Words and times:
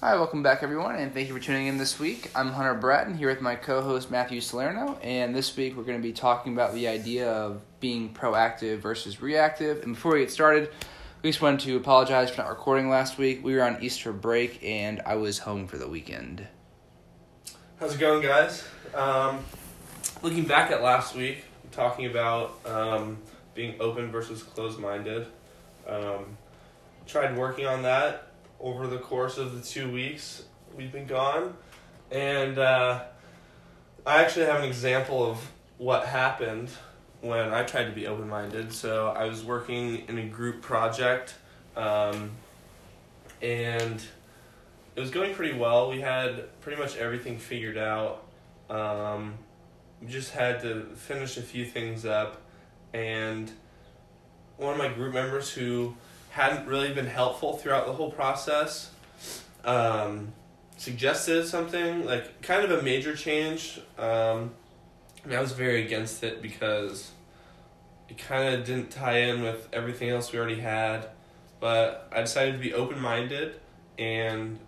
Hi, 0.00 0.14
welcome 0.14 0.44
back, 0.44 0.62
everyone, 0.62 0.94
and 0.94 1.12
thank 1.12 1.26
you 1.26 1.34
for 1.34 1.40
tuning 1.40 1.66
in 1.66 1.76
this 1.76 1.98
week. 1.98 2.30
I'm 2.32 2.52
Hunter 2.52 2.74
Bratton 2.74 3.18
here 3.18 3.30
with 3.30 3.40
my 3.40 3.56
co 3.56 3.82
host 3.82 4.12
Matthew 4.12 4.40
Salerno, 4.40 4.96
and 5.02 5.34
this 5.34 5.56
week 5.56 5.76
we're 5.76 5.82
going 5.82 5.98
to 5.98 6.02
be 6.02 6.12
talking 6.12 6.52
about 6.52 6.72
the 6.72 6.86
idea 6.86 7.28
of 7.28 7.62
being 7.80 8.14
proactive 8.14 8.78
versus 8.78 9.20
reactive. 9.20 9.82
And 9.82 9.96
before 9.96 10.12
we 10.12 10.20
get 10.20 10.30
started, 10.30 10.70
we 11.20 11.30
just 11.30 11.42
wanted 11.42 11.58
to 11.66 11.76
apologize 11.76 12.30
for 12.30 12.42
not 12.42 12.48
recording 12.48 12.88
last 12.88 13.18
week. 13.18 13.42
We 13.42 13.56
were 13.56 13.64
on 13.64 13.82
Easter 13.82 14.12
break, 14.12 14.62
and 14.62 15.02
I 15.04 15.16
was 15.16 15.40
home 15.40 15.66
for 15.66 15.78
the 15.78 15.88
weekend. 15.88 16.46
How's 17.80 17.96
it 17.96 17.98
going, 17.98 18.22
guys? 18.22 18.64
Um, 18.94 19.40
looking 20.22 20.44
back 20.44 20.70
at 20.70 20.80
last 20.80 21.16
week, 21.16 21.42
talking 21.72 22.06
about 22.06 22.60
um, 22.64 23.18
being 23.52 23.74
open 23.80 24.12
versus 24.12 24.44
closed 24.44 24.78
minded. 24.78 25.26
Um, 25.88 26.36
tried 27.04 27.36
working 27.36 27.66
on 27.66 27.82
that 27.82 28.27
over 28.60 28.86
the 28.86 28.98
course 28.98 29.38
of 29.38 29.54
the 29.54 29.62
two 29.62 29.90
weeks 29.90 30.42
we've 30.76 30.92
been 30.92 31.06
gone. 31.06 31.54
And 32.10 32.58
uh, 32.58 33.02
I 34.06 34.22
actually 34.22 34.46
have 34.46 34.60
an 34.60 34.64
example 34.64 35.24
of 35.24 35.38
what 35.76 36.06
happened 36.06 36.70
when 37.20 37.52
I 37.52 37.64
tried 37.64 37.84
to 37.84 37.92
be 37.92 38.06
open 38.06 38.28
minded. 38.28 38.72
So 38.72 39.08
I 39.08 39.24
was 39.24 39.44
working 39.44 40.04
in 40.08 40.18
a 40.18 40.26
group 40.26 40.62
project, 40.62 41.34
um, 41.76 42.30
and 43.42 44.02
it 44.96 45.00
was 45.00 45.10
going 45.10 45.34
pretty 45.34 45.56
well. 45.56 45.90
We 45.90 46.00
had 46.00 46.60
pretty 46.60 46.80
much 46.80 46.96
everything 46.96 47.38
figured 47.38 47.78
out. 47.78 48.24
Um, 48.70 49.34
we 50.00 50.08
just 50.08 50.30
had 50.30 50.60
to 50.62 50.86
finish 50.94 51.36
a 51.36 51.42
few 51.42 51.64
things 51.64 52.04
up, 52.04 52.40
and 52.92 53.50
one 54.56 54.72
of 54.72 54.78
my 54.78 54.88
group 54.88 55.14
members 55.14 55.50
who 55.50 55.94
hadn't 56.38 56.68
really 56.68 56.94
been 56.94 57.06
helpful 57.06 57.56
throughout 57.56 57.86
the 57.86 57.92
whole 57.92 58.12
process. 58.12 58.92
Um, 59.64 60.32
suggested 60.76 61.48
something 61.48 62.06
like 62.06 62.42
kind 62.42 62.62
of 62.62 62.78
a 62.78 62.80
major 62.80 63.16
change. 63.16 63.80
Um, 63.98 64.52
and 65.24 65.34
I 65.34 65.40
was 65.40 65.50
very 65.50 65.84
against 65.84 66.22
it 66.22 66.40
because 66.40 67.10
it 68.08 68.18
kind 68.18 68.54
of 68.54 68.64
didn't 68.64 68.92
tie 68.92 69.18
in 69.18 69.42
with 69.42 69.68
everything 69.72 70.10
else 70.10 70.32
we 70.32 70.38
already 70.38 70.60
had. 70.60 71.08
But 71.58 72.08
I 72.14 72.20
decided 72.20 72.52
to 72.52 72.60
be 72.60 72.72
open 72.72 73.00
minded 73.00 73.58
and 73.98 74.60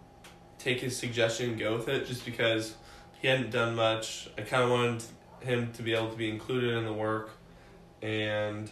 take 0.59 0.81
his 0.81 0.97
suggestion 0.97 1.50
and 1.50 1.59
go 1.59 1.77
with 1.77 1.89
it 1.89 2.05
just 2.05 2.25
because 2.25 2.75
he 3.20 3.28
hadn't 3.28 3.53
done 3.53 3.77
much. 3.77 4.28
I 4.37 4.42
kind 4.42 4.64
of 4.64 4.70
wanted 4.70 5.05
him 5.39 5.72
to 5.75 5.83
be 5.83 5.94
able 5.94 6.11
to 6.11 6.16
be 6.16 6.31
included 6.31 6.75
in 6.75 6.84
the 6.84 6.92
work. 6.92 7.31
And 8.03 8.69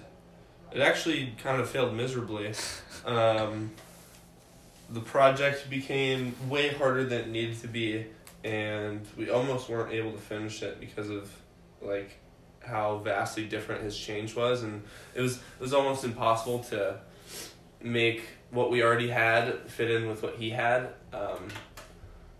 it 0.73 0.81
actually 0.81 1.35
kind 1.43 1.61
of 1.61 1.69
failed 1.69 1.95
miserably. 1.95 2.53
Um, 3.05 3.71
the 4.91 5.01
project 5.01 5.69
became 5.69 6.35
way 6.49 6.69
harder 6.69 7.05
than 7.05 7.21
it 7.21 7.29
needed 7.29 7.61
to 7.61 7.69
be, 7.69 8.07
and 8.45 9.07
we 9.17 9.31
almost 9.31 9.69
weren't 9.69 9.93
able 9.93 10.13
to 10.13 10.19
finish 10.19 10.63
it 10.63 10.81
because 10.81 11.11
of 11.11 11.31
like 11.81 12.19
how 12.65 12.99
vastly 12.99 13.47
different 13.47 13.83
his 13.83 13.97
change 13.97 14.35
was, 14.35 14.63
and 14.63 14.83
it 15.15 15.21
was 15.21 15.37
it 15.37 15.61
was 15.61 15.75
almost 15.75 16.05
impossible 16.05 16.61
to 16.61 17.01
make 17.83 18.23
what 18.51 18.71
we 18.71 18.83
already 18.83 19.09
had 19.09 19.71
fit 19.71 19.91
in 19.91 20.09
with 20.09 20.23
what 20.23 20.37
he 20.37 20.51
had. 20.51 20.89
Um, 21.13 21.49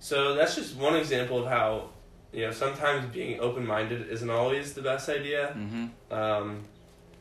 so 0.01 0.35
that's 0.35 0.55
just 0.55 0.77
one 0.77 0.97
example 0.97 1.39
of 1.39 1.47
how 1.49 1.91
you 2.33 2.47
know 2.47 2.53
sometimes 2.53 3.13
being 3.13 3.41
open 3.41 3.67
minded 3.67 4.09
isn't 4.09 4.31
always 4.31 4.75
the 4.75 4.83
best 4.83 5.09
idea. 5.09 5.55
Mm-hmm. 5.57 6.15
Um, 6.15 6.65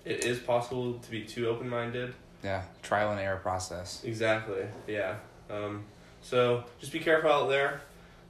it 0.07 0.25
is 0.25 0.39
possible 0.39 0.93
to 0.93 1.11
be 1.11 1.23
too 1.23 1.47
open 1.47 1.69
minded. 1.69 2.13
Yeah, 2.43 2.63
trial 2.81 3.11
and 3.11 3.19
error 3.19 3.37
process. 3.37 4.03
Exactly. 4.03 4.65
Yeah. 4.87 5.15
Um, 5.49 5.85
so 6.21 6.63
just 6.79 6.91
be 6.91 6.99
careful 6.99 7.31
out 7.31 7.49
there. 7.49 7.81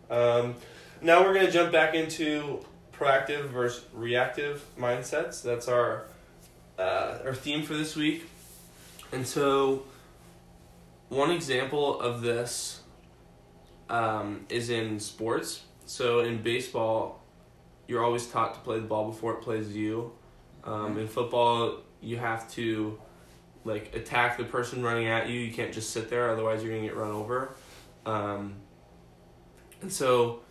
Um, 0.10 0.56
now 1.02 1.24
we're 1.24 1.34
gonna 1.34 1.52
jump 1.52 1.72
back 1.72 1.94
into 1.94 2.66
proactive 2.94 3.50
versus 3.50 3.86
reactive 3.94 4.66
mindsets. 4.78 5.42
That's 5.42 5.68
our 5.68 6.06
uh, 6.80 7.20
our 7.26 7.34
theme 7.34 7.64
for 7.64 7.74
this 7.74 7.96
week. 7.96 8.24
And 9.12 9.26
so, 9.26 9.84
one 11.10 11.32
example 11.32 12.00
of 12.00 12.22
this 12.22 12.82
um, 13.90 14.46
is 14.50 14.70
in 14.70 15.00
sports. 15.00 15.64
So 15.86 16.20
in 16.20 16.42
baseball, 16.42 17.22
you're 17.88 18.04
always 18.04 18.28
taught 18.28 18.54
to 18.56 18.60
play 18.60 18.80
the 18.80 18.86
ball 18.86 19.10
before 19.10 19.34
it 19.34 19.42
plays 19.42 19.74
you. 19.76 20.12
Um, 20.68 20.98
in 21.00 21.08
football, 21.08 21.78
you 22.02 22.18
have 22.18 22.52
to 22.52 23.00
like 23.64 23.96
attack 23.96 24.38
the 24.38 24.44
person 24.44 24.84
running 24.84 25.08
at 25.08 25.30
you. 25.30 25.40
You 25.40 25.52
can't 25.52 25.74
just 25.74 25.92
sit 25.92 26.10
there, 26.10 26.30
otherwise 26.30 26.62
you're 26.62 26.74
gonna 26.74 26.86
get 26.86 26.96
run 26.96 27.12
over. 27.12 27.56
Um, 28.06 28.56
and 29.82 29.92
so, 29.92 30.42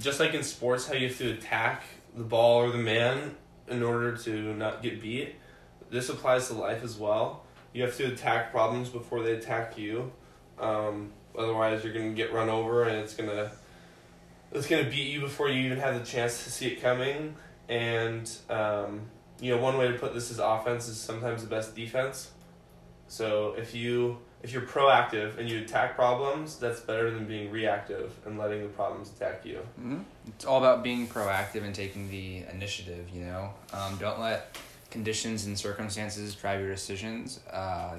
just 0.00 0.20
like 0.20 0.34
in 0.34 0.44
sports, 0.44 0.86
how 0.86 0.94
you 0.94 1.08
have 1.08 1.18
to 1.18 1.32
attack 1.32 1.82
the 2.16 2.22
ball 2.22 2.62
or 2.62 2.70
the 2.70 2.78
man 2.78 3.36
in 3.68 3.82
order 3.82 4.16
to 4.16 4.54
not 4.54 4.82
get 4.82 5.02
beat, 5.02 5.34
this 5.90 6.08
applies 6.08 6.46
to 6.48 6.54
life 6.54 6.84
as 6.84 6.96
well. 6.96 7.44
You 7.72 7.82
have 7.82 7.96
to 7.96 8.04
attack 8.04 8.52
problems 8.52 8.88
before 8.88 9.22
they 9.22 9.32
attack 9.32 9.76
you. 9.76 10.12
Um, 10.58 11.12
otherwise, 11.36 11.84
you're 11.84 11.92
gonna 11.92 12.10
get 12.10 12.32
run 12.32 12.48
over, 12.48 12.84
and 12.84 12.98
it's 12.98 13.14
gonna 13.14 13.50
it's 14.52 14.68
gonna 14.68 14.88
beat 14.88 15.10
you 15.10 15.20
before 15.20 15.48
you 15.48 15.62
even 15.64 15.78
have 15.78 15.98
the 15.98 16.04
chance 16.04 16.44
to 16.44 16.50
see 16.52 16.68
it 16.68 16.80
coming. 16.80 17.34
And 17.68 18.30
um, 18.48 19.02
you 19.40 19.54
know, 19.54 19.60
one 19.60 19.76
way 19.76 19.88
to 19.88 19.94
put 19.94 20.14
this 20.14 20.30
is 20.30 20.38
offense 20.38 20.88
is 20.88 20.98
sometimes 20.98 21.42
the 21.42 21.48
best 21.48 21.74
defense. 21.74 22.30
So 23.08 23.54
if 23.56 23.74
you 23.74 24.18
if 24.42 24.52
you're 24.52 24.62
proactive 24.62 25.38
and 25.38 25.48
you 25.48 25.60
attack 25.60 25.96
problems, 25.96 26.56
that's 26.56 26.80
better 26.80 27.10
than 27.10 27.26
being 27.26 27.50
reactive 27.50 28.12
and 28.24 28.38
letting 28.38 28.62
the 28.62 28.68
problems 28.68 29.10
attack 29.10 29.44
you. 29.44 29.58
Mm-hmm. 29.80 30.00
It's 30.28 30.44
all 30.44 30.58
about 30.58 30.82
being 30.84 31.06
proactive 31.06 31.64
and 31.64 31.74
taking 31.74 32.08
the 32.10 32.44
initiative. 32.52 33.08
You 33.12 33.24
know, 33.24 33.50
um, 33.72 33.96
don't 33.96 34.20
let 34.20 34.56
conditions 34.90 35.46
and 35.46 35.58
circumstances 35.58 36.34
drive 36.34 36.60
your 36.60 36.70
decisions. 36.70 37.40
Uh, 37.50 37.96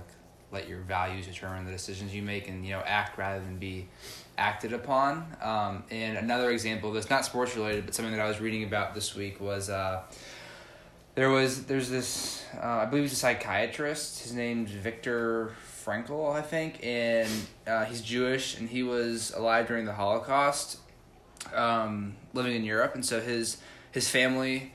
let 0.52 0.70
your 0.70 0.80
values 0.80 1.28
determine 1.28 1.66
the 1.66 1.72
decisions 1.72 2.16
you 2.16 2.22
make, 2.22 2.48
and 2.48 2.66
you 2.66 2.72
know, 2.72 2.82
act 2.86 3.18
rather 3.18 3.44
than 3.44 3.58
be 3.58 3.88
acted 4.38 4.72
upon. 4.72 5.26
Um, 5.42 5.84
and 5.92 6.18
another 6.18 6.52
example 6.52 6.94
that's 6.94 7.10
not 7.10 7.26
sports 7.26 7.56
related, 7.56 7.86
but 7.86 7.94
something 7.94 8.16
that 8.16 8.22
I 8.22 8.28
was 8.28 8.40
reading 8.40 8.64
about 8.64 8.96
this 8.96 9.16
week 9.16 9.40
was. 9.40 9.70
Uh, 9.70 10.04
there 11.18 11.32
was 11.32 11.64
there's 11.64 11.90
this 11.90 12.46
uh, 12.62 12.68
I 12.68 12.86
believe 12.86 13.06
he's 13.06 13.14
a 13.14 13.16
psychiatrist. 13.16 14.22
His 14.22 14.34
name's 14.34 14.70
Viktor 14.70 15.52
Frankl, 15.84 16.32
I 16.32 16.44
think, 16.44 16.80
and 16.84 17.28
uh, 17.66 17.86
he's 17.86 18.02
Jewish, 18.02 18.60
and 18.60 18.70
he 18.70 18.84
was 18.84 19.34
alive 19.36 19.68
during 19.68 19.86
the 19.86 19.94
Holocaust, 19.94 20.78
um, 21.56 22.16
living 22.34 22.56
in 22.56 22.64
Europe, 22.64 22.94
and 22.94 23.04
so 23.04 23.20
his 23.20 23.58
his 23.92 24.08
family 24.08 24.74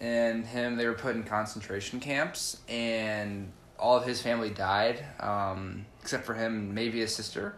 and 0.00 0.46
him 0.46 0.76
they 0.76 0.86
were 0.86 0.94
put 0.94 1.14
in 1.14 1.24
concentration 1.24 2.00
camps, 2.00 2.58
and 2.70 3.52
all 3.78 3.94
of 3.94 4.06
his 4.06 4.22
family 4.22 4.48
died, 4.48 5.04
um, 5.20 5.84
except 6.00 6.24
for 6.24 6.32
him 6.32 6.54
and 6.54 6.74
maybe 6.74 7.00
his 7.00 7.14
sister. 7.14 7.54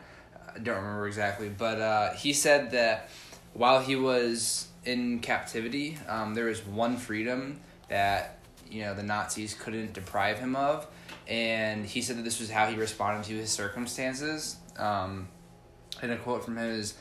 I 0.53 0.59
don't 0.59 0.79
remember 0.79 1.07
exactly, 1.07 1.51
but 1.51 1.81
uh, 1.81 2.15
he 2.15 2.33
said 2.33 2.73
that 2.73 3.11
while 3.53 3.81
he 3.81 3.95
was 3.95 4.67
in 4.85 5.21
captivity, 5.21 5.99
um, 6.09 6.35
there 6.35 6.47
was 6.47 6.67
one 6.67 6.97
freedom 6.97 7.61
that 7.89 8.39
you 8.71 8.83
know 8.83 8.95
the 8.95 9.03
Nazis 9.03 9.55
couldn't 9.55 9.93
deprive 9.93 10.39
him 10.39 10.57
of, 10.57 10.87
and 11.29 11.85
he 11.85 12.03
said 12.03 12.17
that 12.19 12.23
this 12.23 12.41
was 12.41 12.51
how 12.51 12.67
he 12.67 12.77
responded 12.77 13.25
to 13.29 13.35
his 13.35 13.51
circumstances. 13.51 14.57
Um, 14.79 15.29
and 16.03 16.11
a 16.11 16.17
quote 16.17 16.45
from 16.45 16.59
him 16.59 16.71
is, 16.71 16.95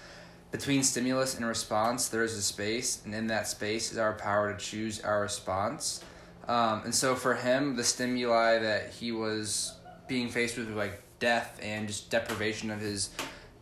"Between 0.51 0.83
stimulus 0.83 1.35
and 1.35 1.45
response, 1.45 2.09
there 2.09 2.23
is 2.23 2.33
a 2.33 2.41
space, 2.41 3.01
and 3.05 3.13
in 3.13 3.27
that 3.27 3.47
space 3.47 3.91
is 3.91 3.97
our 3.97 4.13
power 4.13 4.53
to 4.53 4.59
choose 4.59 5.01
our 5.01 5.21
response." 5.21 6.03
Um, 6.47 6.81
and 6.83 6.93
so 6.93 7.15
for 7.15 7.35
him, 7.35 7.75
the 7.75 7.83
stimuli 7.83 8.59
that 8.59 8.91
he 8.91 9.11
was 9.11 9.73
being 10.07 10.29
faced 10.29 10.57
with, 10.57 10.69
like 10.71 11.01
death 11.19 11.57
and 11.63 11.87
just 11.87 12.09
deprivation 12.09 12.69
of 12.69 12.81
his 12.81 13.09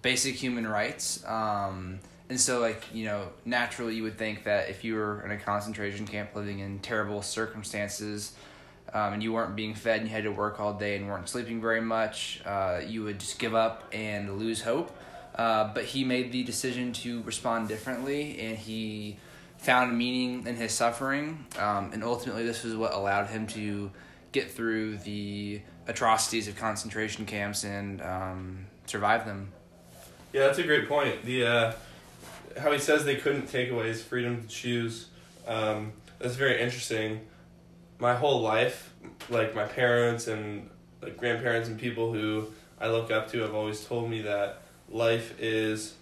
basic 0.02 0.36
human 0.36 0.68
rights. 0.68 1.24
Um, 1.28 2.00
and 2.32 2.40
so, 2.40 2.62
like, 2.62 2.82
you 2.94 3.04
know, 3.04 3.28
naturally 3.44 3.94
you 3.94 4.04
would 4.04 4.18
think 4.18 4.46
that 4.46 4.70
if 4.70 4.86
you 4.86 4.96
were 4.96 5.22
in 5.26 5.32
a 5.32 5.38
concentration 5.38 6.08
camp 6.08 6.34
living 6.34 6.60
in 6.60 6.80
terrible 6.80 7.22
circumstances 7.22 8.32
um, 8.94 9.12
and 9.12 9.22
you 9.22 9.34
weren't 9.34 9.54
being 9.54 9.76
fed 9.76 10.00
and 10.00 10.08
you 10.08 10.16
had 10.16 10.24
to 10.24 10.32
work 10.32 10.58
all 10.58 10.74
day 10.74 10.96
and 10.96 11.10
weren't 11.10 11.28
sleeping 11.28 11.60
very 11.60 11.82
much, 11.82 12.42
uh, 12.46 12.80
you 12.88 13.04
would 13.04 13.20
just 13.20 13.38
give 13.38 13.54
up 13.54 13.84
and 13.92 14.40
lose 14.40 14.62
hope. 14.62 14.98
Uh, 15.36 15.74
but 15.74 15.84
he 15.84 16.06
made 16.06 16.32
the 16.32 16.42
decision 16.44 16.94
to 16.94 17.22
respond 17.24 17.68
differently 17.68 18.40
and 18.40 18.58
he 18.58 19.18
found 19.58 19.98
meaning 19.98 20.48
in 20.48 20.56
his 20.56 20.72
suffering. 20.72 21.46
Um, 21.60 21.92
and 21.92 22.02
ultimately, 22.02 22.46
this 22.46 22.64
was 22.64 22.78
what 22.78 22.94
allowed 22.94 23.28
him 23.28 23.46
to 23.48 23.92
get 24.32 24.50
through 24.50 25.00
the 25.00 25.62
atrocities 25.86 26.48
of 26.48 26.56
concentration 26.56 27.26
camps 27.26 27.66
and 27.66 28.02
um, 28.02 28.68
survive 28.86 29.26
them. 29.26 29.52
Yeah, 30.32 30.48
that's 30.48 30.60
a 30.60 30.64
great 30.64 30.88
point. 30.88 31.26
The 31.26 31.46
uh, 31.46 31.74
how 32.58 32.72
he 32.72 32.80
says 32.80 33.06
they 33.06 33.16
couldn't 33.16 33.48
take 33.48 33.70
away 33.70 33.88
his 33.88 34.02
freedom 34.02 34.42
to 34.42 34.48
choose. 34.48 35.08
Um, 35.48 35.94
that's 36.20 36.36
very 36.36 36.62
interesting. 36.62 37.22
My 38.00 38.16
whole 38.16 38.42
life, 38.42 38.94
like 39.30 39.56
my 39.56 39.66
parents 39.66 40.28
and 40.28 40.70
like 41.02 41.18
grandparents 41.18 41.68
and 41.68 41.80
people 41.80 42.14
who 42.14 42.48
I 42.80 42.88
look 42.90 43.12
up 43.12 43.32
to 43.32 43.40
have 43.40 43.54
always 43.54 43.84
told 43.86 44.10
me 44.10 44.22
that 44.24 44.62
life 44.90 45.40
is 45.40 45.96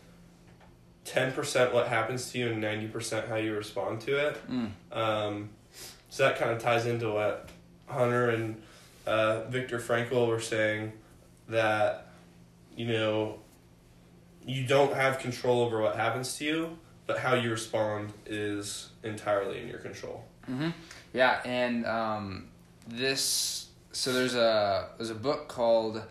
ten 1.06 1.32
percent 1.32 1.74
what 1.74 1.88
happens 1.88 2.32
to 2.32 2.40
you 2.40 2.50
and 2.50 2.62
ninety 2.62 2.88
percent 2.88 3.28
how 3.28 3.36
you 3.36 3.56
respond 3.56 4.02
to 4.02 4.28
it. 4.28 4.38
Mm. 4.50 4.70
Um, 4.92 5.50
so 6.10 6.24
that 6.24 6.38
kind 6.38 6.52
of 6.52 6.60
ties 6.62 6.86
into 6.86 7.12
what 7.12 7.50
Hunter 7.88 8.30
and 8.30 8.62
uh, 9.06 9.42
Viktor 9.44 9.80
Frankl 9.80 10.28
were 10.28 10.40
saying 10.40 10.94
that 11.48 12.08
you 12.76 12.88
know 12.88 13.40
you 14.50 14.66
don't 14.66 14.94
have 14.94 15.20
control 15.20 15.62
over 15.62 15.80
what 15.80 15.96
happens 15.96 16.36
to 16.38 16.46
you, 16.46 16.78
but 17.06 17.20
how 17.20 17.36
you 17.36 17.52
respond 17.52 18.12
is 18.26 18.90
entirely 19.04 19.62
in 19.62 19.68
your 19.68 19.78
control. 19.78 20.26
Mm-hmm. 20.50 20.70
Yeah, 21.14 21.40
and 21.46 21.86
um, 21.86 22.48
this 22.88 23.68
so 23.92 24.12
there's 24.12 24.36
a 24.36 24.90
there's 24.98 25.12
a 25.12 25.16
book 25.16 25.48
called 25.48 26.02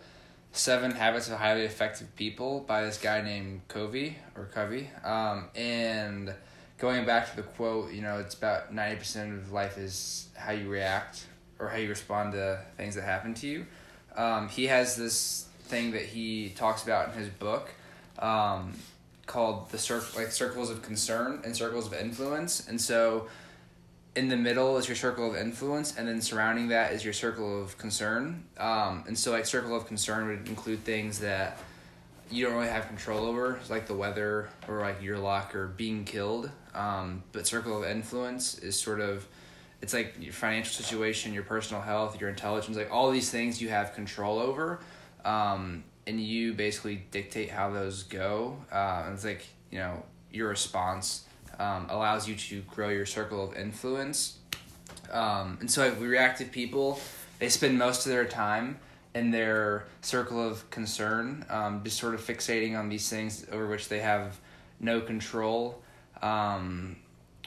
Seven 0.53 0.91
Habits 0.91 1.27
of 1.27 1.37
Highly 1.37 1.63
Effective 1.63 2.15
People 2.15 2.61
by 2.61 2.83
this 2.85 2.97
guy 2.97 3.21
named 3.21 3.61
Covey 3.67 4.17
or 4.35 4.45
Covey, 4.45 4.89
um, 5.03 5.49
and 5.53 6.33
going 6.77 7.05
back 7.05 7.29
to 7.29 7.35
the 7.35 7.43
quote, 7.43 7.91
you 7.91 8.01
know, 8.01 8.19
it's 8.19 8.35
about 8.35 8.73
ninety 8.73 8.95
percent 8.95 9.33
of 9.33 9.51
life 9.51 9.77
is 9.77 10.29
how 10.37 10.53
you 10.53 10.69
react 10.69 11.25
or 11.59 11.67
how 11.67 11.77
you 11.77 11.89
respond 11.89 12.31
to 12.31 12.61
things 12.77 12.95
that 12.95 13.03
happen 13.03 13.33
to 13.33 13.47
you. 13.47 13.65
Um, 14.15 14.47
he 14.47 14.67
has 14.67 14.95
this 14.95 15.47
thing 15.63 15.91
that 15.91 16.03
he 16.03 16.49
talks 16.55 16.83
about 16.83 17.09
in 17.09 17.19
his 17.19 17.29
book 17.29 17.69
um, 18.19 18.73
called 19.25 19.69
the 19.71 19.77
cir- 19.77 20.03
like 20.15 20.31
circles 20.31 20.69
of 20.69 20.81
concern 20.81 21.41
and 21.43 21.55
circles 21.55 21.87
of 21.87 21.93
influence, 21.93 22.67
and 22.67 22.79
so 22.79 23.27
in 24.15 24.27
the 24.27 24.37
middle 24.37 24.77
is 24.77 24.87
your 24.87 24.95
circle 24.95 25.29
of 25.29 25.37
influence, 25.37 25.95
and 25.97 26.07
then 26.07 26.21
surrounding 26.21 26.69
that 26.69 26.93
is 26.93 27.03
your 27.03 27.13
circle 27.13 27.61
of 27.61 27.77
concern. 27.77 28.43
Um, 28.57 29.03
and 29.07 29.17
so, 29.17 29.31
like, 29.31 29.45
circle 29.45 29.75
of 29.75 29.87
concern 29.87 30.27
would 30.27 30.47
include 30.47 30.83
things 30.83 31.19
that 31.19 31.57
you 32.31 32.45
don't 32.45 32.55
really 32.55 32.67
have 32.67 32.87
control 32.87 33.25
over, 33.25 33.59
like 33.69 33.87
the 33.87 33.93
weather 33.93 34.49
or 34.67 34.81
like 34.81 35.01
your 35.01 35.17
luck 35.17 35.55
or 35.55 35.67
being 35.67 36.05
killed. 36.05 36.51
Um, 36.75 37.23
but 37.31 37.47
circle 37.47 37.83
of 37.83 37.89
influence 37.89 38.59
is 38.59 38.79
sort 38.79 38.99
of 39.01 39.27
it's 39.81 39.93
like 39.93 40.15
your 40.19 40.33
financial 40.33 40.73
situation, 40.73 41.33
your 41.33 41.43
personal 41.43 41.81
health, 41.81 42.19
your 42.19 42.29
intelligence, 42.29 42.75
like 42.75 42.91
all 42.91 43.11
these 43.11 43.29
things 43.29 43.61
you 43.61 43.69
have 43.69 43.93
control 43.93 44.37
over, 44.37 44.81
um, 45.23 45.83
and 46.09 46.19
you 46.19 46.53
basically 46.53 47.03
dictate 47.11 47.51
how 47.51 47.69
those 47.69 48.03
go. 48.03 48.57
Uh, 48.71 49.11
it's 49.13 49.23
like 49.23 49.45
you 49.69 49.77
know 49.77 50.03
your 50.31 50.49
response 50.49 51.25
um, 51.59 51.85
allows 51.89 52.27
you 52.27 52.35
to 52.35 52.61
grow 52.61 52.89
your 52.89 53.05
circle 53.05 53.43
of 53.43 53.55
influence. 53.55 54.37
Um, 55.11 55.57
and 55.59 55.69
so, 55.69 55.87
like, 55.87 55.99
reactive 55.99 56.51
people, 56.51 56.99
they 57.37 57.49
spend 57.49 57.77
most 57.77 58.05
of 58.05 58.11
their 58.11 58.25
time 58.25 58.79
in 59.13 59.31
their 59.31 59.85
circle 60.01 60.45
of 60.45 60.69
concern, 60.69 61.45
um, 61.49 61.83
just 61.83 61.97
sort 61.97 62.13
of 62.13 62.21
fixating 62.21 62.77
on 62.77 62.89
these 62.89 63.09
things 63.09 63.45
over 63.51 63.67
which 63.67 63.87
they 63.89 63.99
have 63.99 64.39
no 64.79 65.01
control. 65.01 65.81
Um, 66.21 66.97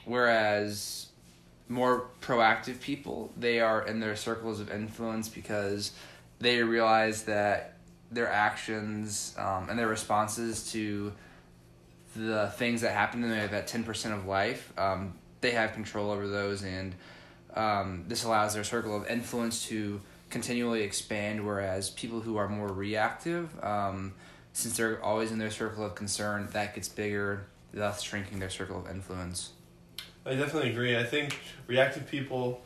whereas 0.05 1.09
more 1.69 2.07
proactive 2.21 2.81
people, 2.81 3.33
they 3.37 3.61
are 3.61 3.87
in 3.87 4.01
their 4.01 4.17
circles 4.17 4.61
of 4.61 4.71
influence 4.71 5.29
because 5.29 5.93
they 6.41 6.63
realize 6.63 7.25
that 7.25 7.72
their 8.13 8.29
actions 8.29 9.35
um, 9.39 9.69
and 9.69 9.79
their 9.79 9.89
responses 9.89 10.71
to 10.73 11.13
the 12.15 12.53
things 12.57 12.83
that 12.83 12.93
happen 12.93 13.23
to 13.23 13.29
them, 13.29 13.51
that 13.51 13.67
10% 13.69 14.13
of 14.13 14.27
life, 14.27 14.73
um, 14.79 15.15
they 15.41 15.53
have 15.53 15.73
control 15.73 16.11
over 16.11 16.29
those, 16.29 16.63
and 16.63 16.95
um, 17.55 18.05
this 18.09 18.25
allows 18.25 18.55
their 18.55 18.65
circle 18.65 18.97
of 18.97 19.07
influence 19.09 19.67
to 19.67 20.01
continually 20.31 20.83
expand. 20.83 21.45
Whereas 21.45 21.91
people 21.91 22.21
who 22.21 22.37
are 22.37 22.49
more 22.49 22.69
reactive, 22.69 23.51
um, 23.65 24.15
since 24.53 24.77
they're 24.77 25.03
always 25.03 25.33
in 25.33 25.39
their 25.39 25.51
circle 25.51 25.85
of 25.85 25.95
concern, 25.95 26.49
that 26.53 26.75
gets 26.75 26.89
bigger, 26.89 27.47
thus 27.73 28.03
shrinking 28.03 28.39
their 28.39 28.51
circle 28.51 28.79
of 28.79 28.91
influence. 28.91 29.51
I 30.25 30.35
definitely 30.35 30.71
agree. 30.71 30.97
I 30.97 31.05
think 31.05 31.39
reactive 31.67 32.09
people 32.09 32.63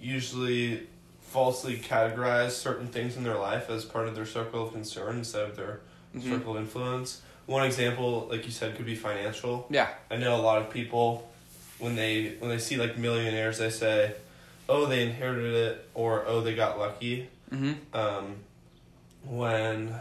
usually 0.00 0.88
falsely 1.30 1.76
categorize 1.78 2.50
certain 2.50 2.88
things 2.88 3.16
in 3.16 3.22
their 3.22 3.38
life 3.38 3.70
as 3.70 3.84
part 3.84 4.08
of 4.08 4.14
their 4.16 4.26
circle 4.26 4.66
of 4.66 4.72
concern 4.72 5.18
instead 5.18 5.48
of 5.48 5.56
their 5.56 5.80
Mhm. 6.14 6.28
circle 6.28 6.56
of 6.56 6.62
influence. 6.62 7.22
One 7.46 7.64
example, 7.64 8.26
like 8.30 8.44
you 8.44 8.50
said, 8.50 8.76
could 8.76 8.86
be 8.86 8.96
financial. 8.96 9.66
Yeah. 9.70 9.88
I 10.10 10.16
know 10.16 10.34
a 10.34 10.42
lot 10.42 10.60
of 10.60 10.70
people 10.70 11.30
when 11.78 11.94
they 11.96 12.34
when 12.40 12.50
they 12.50 12.58
see 12.58 12.76
like 12.76 12.98
millionaires, 12.98 13.58
they 13.58 13.70
say, 13.70 14.12
"Oh, 14.68 14.86
they 14.86 15.02
inherited 15.04 15.54
it," 15.54 15.88
or 15.94 16.24
"Oh, 16.26 16.40
they 16.40 16.54
got 16.54 16.78
lucky." 16.78 17.28
Mm-hmm. 17.52 17.72
Um, 17.96 18.36
when 19.24 19.94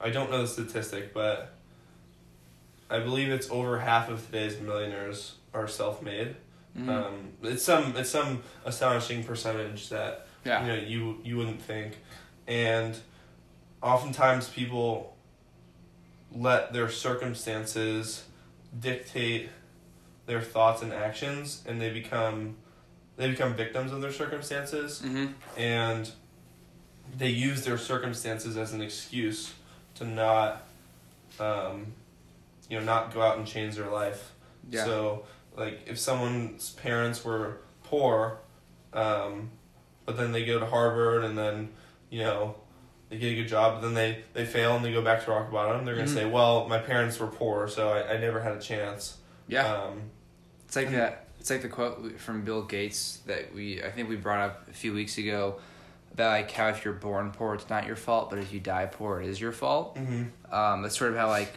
I 0.00 0.10
don't 0.10 0.30
know 0.30 0.42
the 0.42 0.48
statistic, 0.48 1.14
but 1.14 1.54
I 2.90 2.98
believe 3.00 3.30
it's 3.30 3.50
over 3.50 3.78
half 3.80 4.08
of 4.10 4.24
today's 4.26 4.60
millionaires 4.60 5.36
are 5.54 5.66
self-made. 5.68 6.36
mm 6.78 6.88
Um, 6.88 7.32
it's 7.42 7.62
some 7.64 7.94
it's 7.96 8.10
some 8.10 8.42
astonishing 8.64 9.24
percentage 9.24 9.88
that 9.90 10.23
yeah. 10.44 10.60
you 10.62 10.68
know 10.68 10.74
you 10.88 11.18
you 11.24 11.36
wouldn't 11.36 11.62
think, 11.62 11.98
and 12.46 12.96
oftentimes 13.82 14.48
people 14.48 15.14
let 16.34 16.72
their 16.72 16.88
circumstances 16.88 18.24
dictate 18.80 19.48
their 20.26 20.40
thoughts 20.40 20.82
and 20.82 20.92
actions, 20.92 21.62
and 21.66 21.80
they 21.80 21.90
become 21.90 22.56
they 23.16 23.30
become 23.30 23.54
victims 23.54 23.92
of 23.92 24.00
their 24.00 24.12
circumstances, 24.12 25.00
Mm-hmm. 25.04 25.26
and 25.58 26.10
they 27.16 27.28
use 27.28 27.64
their 27.64 27.78
circumstances 27.78 28.56
as 28.56 28.72
an 28.72 28.80
excuse 28.80 29.52
to 29.96 30.04
not, 30.04 30.66
um, 31.38 31.86
you 32.68 32.78
know, 32.78 32.84
not 32.84 33.12
go 33.14 33.20
out 33.22 33.36
and 33.38 33.46
change 33.46 33.76
their 33.76 33.90
life. 33.90 34.32
Yeah. 34.70 34.84
So, 34.84 35.24
like, 35.56 35.82
if 35.86 35.98
someone's 35.98 36.70
parents 36.70 37.24
were 37.24 37.58
poor, 37.84 38.38
um, 38.94 39.50
but 40.06 40.16
then 40.16 40.32
they 40.32 40.44
go 40.44 40.58
to 40.58 40.66
Harvard 40.66 41.24
and 41.24 41.36
then, 41.36 41.70
you 42.10 42.20
know, 42.20 42.54
they 43.10 43.18
get 43.18 43.32
a 43.32 43.34
good 43.36 43.48
job, 43.48 43.74
but 43.76 43.80
then 43.86 43.94
they, 43.94 44.22
they 44.32 44.44
fail 44.44 44.76
and 44.76 44.84
they 44.84 44.92
go 44.92 45.02
back 45.02 45.24
to 45.24 45.30
rock 45.30 45.50
bottom, 45.50 45.84
they're 45.84 45.94
going 45.94 46.06
to 46.06 46.12
Mhm. 46.12 46.16
say, 46.16 46.24
well, 46.24 46.68
my 46.68 46.78
parents 46.78 47.18
were 47.18 47.26
poor, 47.26 47.68
so 47.68 47.90
I, 47.90 48.14
I 48.14 48.16
never 48.18 48.40
had 48.40 48.52
a 48.52 48.60
chance. 48.60 49.18
yeah. 49.46 49.66
Um, 49.66 50.10
It's 50.66 50.76
like 50.76 50.88
Mhm. 50.88 50.92
that. 50.92 51.28
It's 51.38 51.50
like 51.50 51.60
the 51.62 51.68
quote 51.68 52.18
from 52.18 52.42
Bill 52.42 52.62
Gates 52.62 53.18
that 53.26 53.54
we 53.54 53.82
I 53.82 53.90
think 53.90 54.08
we 54.08 54.16
brought 54.16 54.40
up 54.40 54.68
a 54.68 54.72
few 54.72 54.94
weeks 54.94 55.18
ago 55.18 55.60
about 56.14 56.30
like 56.32 56.50
how 56.50 56.68
if 56.68 56.84
you're 56.84 56.94
born 56.94 57.30
poor, 57.32 57.54
it's 57.54 57.68
not 57.68 57.86
your 57.86 57.96
fault, 57.96 58.30
but 58.30 58.38
if 58.38 58.50
you 58.52 58.60
die 58.60 58.86
poor, 58.86 59.20
it 59.20 59.28
is 59.28 59.38
your 59.40 59.52
fault. 59.52 59.96
mhm. 59.96 60.30
Um, 60.50 60.82
that's 60.82 60.96
sort 60.96 61.10
of 61.10 61.18
how 61.18 61.28
like 61.28 61.52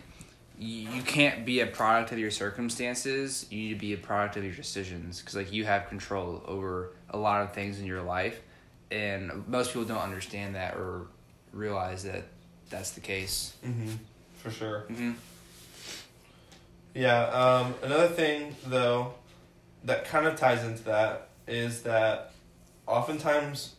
you, 0.60 0.90
you 0.90 1.02
can't 1.04 1.46
be 1.46 1.62
a 1.62 1.68
product 1.68 2.12
of 2.12 2.19
your 2.19 2.31
circumstances. 2.31 3.45
You 3.50 3.60
need 3.60 3.69
to 3.76 3.80
be 3.80 3.94
a 3.94 3.98
product 3.98 4.36
of 4.38 4.44
your 4.44 4.54
decisions 4.54 5.19
because 5.21 5.36
like 5.36 5.54
you 5.54 5.64
have 5.66 5.88
control 5.88 6.44
over 6.45 6.92
a 7.10 7.18
lot 7.18 7.42
of 7.44 7.54
things 7.54 7.80
in 7.80 7.86
your 7.86 8.02
life, 8.02 8.42
and 8.92 9.48
most 9.48 9.70
people 9.70 9.86
don't 9.86 10.02
understand 10.02 10.56
that 10.56 10.76
or 10.76 11.08
realize 11.52 12.04
that 12.04 12.26
that's 12.70 12.92
the 12.92 13.02
case. 13.02 13.56
Mm-hmm. 13.66 13.92
For 14.38 14.52
sure. 14.52 14.86
Mm-hmm. 14.90 15.12
Yeah. 16.94 17.24
Um, 17.26 17.76
another 17.84 18.08
thing, 18.08 18.56
though, 18.66 19.14
that 19.84 20.06
kind 20.06 20.26
of 20.26 20.36
ties 20.36 20.64
into 20.64 20.84
that 20.84 21.30
is 21.48 21.84
that 21.84 22.34
oftentimes 22.86 23.76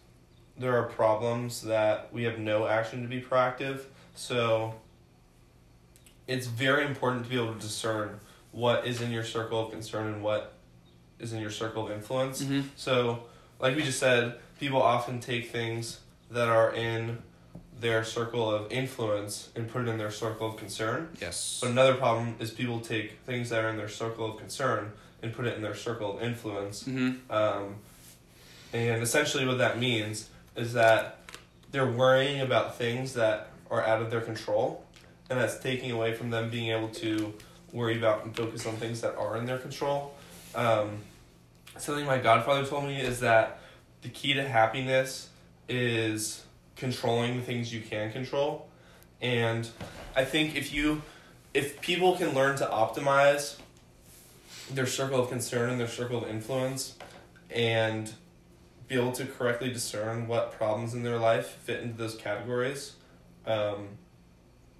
there 0.56 0.76
are 0.76 0.84
problems 0.84 1.62
that 1.62 2.12
we 2.12 2.24
have 2.24 2.38
no 2.38 2.66
action 2.66 3.02
to 3.02 3.08
be 3.08 3.20
proactive. 3.20 3.80
So 4.14 4.74
it's 6.26 6.46
very 6.46 6.84
important 6.86 7.24
to 7.24 7.30
be 7.30 7.36
able 7.36 7.54
to 7.54 7.60
discern 7.60 8.20
what 8.52 8.86
is 8.86 9.00
in 9.00 9.10
your 9.10 9.24
circle 9.24 9.66
of 9.66 9.70
concern 9.70 10.12
and 10.12 10.22
what 10.22 10.54
is 11.18 11.32
in 11.32 11.40
your 11.40 11.50
circle 11.50 11.86
of 11.86 11.92
influence. 11.92 12.42
Mm-hmm. 12.42 12.68
So, 12.76 13.24
like 13.60 13.76
we 13.76 13.82
just 13.82 13.98
said, 13.98 14.38
people 14.58 14.82
often 14.82 15.20
take 15.20 15.50
things 15.50 16.00
that 16.30 16.48
are 16.48 16.74
in 16.74 17.18
their 17.80 18.02
circle 18.04 18.50
of 18.50 18.70
influence 18.72 19.50
and 19.54 19.68
put 19.68 19.86
it 19.86 19.88
in 19.88 19.98
their 19.98 20.10
circle 20.10 20.48
of 20.48 20.56
concern. 20.56 21.08
Yes. 21.20 21.60
But 21.62 21.70
another 21.70 21.94
problem 21.94 22.34
is 22.40 22.50
people 22.50 22.80
take 22.80 23.20
things 23.24 23.50
that 23.50 23.64
are 23.64 23.68
in 23.68 23.76
their 23.76 23.88
circle 23.88 24.32
of 24.32 24.38
concern 24.38 24.92
and 25.22 25.32
put 25.32 25.46
it 25.46 25.56
in 25.56 25.62
their 25.62 25.74
circle 25.74 26.16
of 26.16 26.22
influence. 26.22 26.84
Mm-hmm. 26.84 27.32
Um, 27.32 27.76
and 28.72 29.02
essentially, 29.02 29.46
what 29.46 29.58
that 29.58 29.78
means 29.78 30.28
is 30.56 30.72
that 30.74 31.18
they're 31.70 31.90
worrying 31.90 32.40
about 32.40 32.76
things 32.76 33.14
that 33.14 33.50
are 33.70 33.84
out 33.84 34.02
of 34.02 34.10
their 34.10 34.20
control, 34.20 34.84
and 35.30 35.40
that's 35.40 35.58
taking 35.58 35.90
away 35.90 36.14
from 36.14 36.30
them 36.30 36.50
being 36.50 36.70
able 36.70 36.88
to 36.88 37.32
worry 37.72 37.96
about 37.96 38.24
and 38.24 38.34
focus 38.34 38.66
on 38.66 38.76
things 38.76 39.00
that 39.02 39.16
are 39.16 39.36
in 39.36 39.46
their 39.46 39.58
control. 39.58 40.14
Um, 40.54 40.98
something 41.76 42.06
my 42.06 42.18
godfather 42.18 42.66
told 42.66 42.84
me 42.84 43.00
is 43.00 43.20
that 43.20 43.60
the 44.02 44.08
key 44.08 44.34
to 44.34 44.46
happiness 44.46 45.28
is 45.68 46.44
controlling 46.76 47.36
the 47.36 47.42
things 47.42 47.72
you 47.72 47.80
can 47.80 48.12
control. 48.12 48.68
And 49.20 49.68
I 50.14 50.24
think 50.24 50.56
if 50.56 50.72
you 50.72 51.02
if 51.54 51.80
people 51.80 52.16
can 52.16 52.34
learn 52.34 52.56
to 52.58 52.66
optimize 52.66 53.58
their 54.70 54.86
circle 54.86 55.20
of 55.20 55.28
concern 55.28 55.70
and 55.70 55.80
their 55.80 55.88
circle 55.88 56.22
of 56.22 56.28
influence 56.28 56.94
and 57.50 58.12
be 58.86 58.94
able 58.94 59.12
to 59.12 59.26
correctly 59.26 59.72
discern 59.72 60.28
what 60.28 60.52
problems 60.52 60.94
in 60.94 61.02
their 61.02 61.18
life 61.18 61.58
fit 61.64 61.82
into 61.82 61.96
those 61.96 62.14
categories, 62.14 62.94
um, 63.46 63.88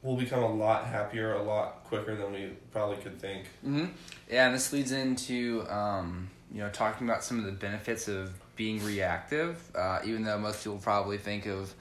we'll 0.03 0.17
become 0.17 0.43
a 0.43 0.55
lot 0.55 0.87
happier 0.87 1.35
a 1.35 1.43
lot 1.43 1.85
quicker 1.85 2.15
than 2.15 2.33
we 2.33 2.51
probably 2.71 2.97
could 2.97 3.21
think. 3.21 3.45
Mm-hmm. 3.67 3.87
Yeah, 4.31 4.47
and 4.47 4.55
this 4.55 4.73
leads 4.73 4.93
into 4.93 5.67
um, 5.69 6.31
you 6.53 6.61
know 6.61 6.71
talking 6.71 7.09
about 7.09 7.25
some 7.25 7.39
of 7.39 7.45
the 7.45 7.53
benefits 7.53 8.09
of 8.09 8.33
being 8.59 8.85
reactive. 8.85 9.57
Uh, 9.75 10.01
even 10.05 10.25
though 10.25 10.37
most 10.37 10.63
people 10.63 10.77
probably 10.77 11.17
think 11.17 11.47
of 11.47 11.73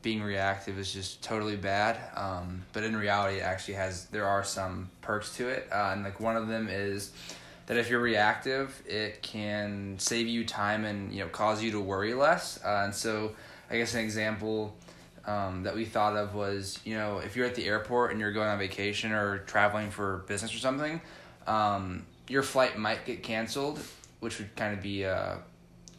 being 0.00 0.22
reactive 0.22 0.78
as 0.80 0.92
just 0.92 1.22
totally 1.22 1.54
bad, 1.54 1.96
um, 2.16 2.64
but 2.72 2.82
in 2.82 2.96
reality, 2.96 3.36
it 3.36 3.42
actually 3.42 3.74
has 3.74 4.06
there 4.06 4.26
are 4.26 4.42
some 4.42 4.90
perks 5.02 5.36
to 5.36 5.48
it, 5.48 5.68
uh, 5.70 5.90
and 5.92 6.02
like 6.02 6.18
one 6.18 6.36
of 6.36 6.48
them 6.48 6.66
is 6.68 7.12
that 7.66 7.76
if 7.76 7.88
you're 7.88 8.00
reactive, 8.00 8.82
it 8.84 9.22
can 9.22 9.94
save 9.98 10.26
you 10.26 10.44
time 10.44 10.84
and 10.84 11.12
you 11.12 11.20
know 11.20 11.28
cause 11.28 11.62
you 11.62 11.70
to 11.70 11.80
worry 11.80 12.14
less. 12.14 12.58
Uh, 12.64 12.82
and 12.84 12.94
so, 12.94 13.32
I 13.70 13.76
guess 13.76 13.94
an 13.94 14.00
example 14.00 14.74
um, 15.24 15.62
that 15.62 15.76
we 15.76 15.84
thought 15.84 16.16
of 16.16 16.34
was 16.34 16.80
you 16.84 16.96
know 16.96 17.18
if 17.18 17.36
you're 17.36 17.46
at 17.46 17.54
the 17.54 17.66
airport 17.66 18.10
and 18.10 18.18
you're 18.18 18.32
going 18.32 18.48
on 18.48 18.58
vacation 18.58 19.12
or 19.12 19.38
traveling 19.40 19.90
for 19.90 20.24
business 20.26 20.52
or 20.52 20.58
something, 20.58 21.00
um, 21.46 22.04
your 22.26 22.42
flight 22.42 22.76
might 22.76 23.04
get 23.04 23.22
canceled, 23.22 23.78
which 24.18 24.38
would 24.38 24.56
kind 24.56 24.74
of 24.74 24.82
be 24.82 25.04
uh, 25.04 25.36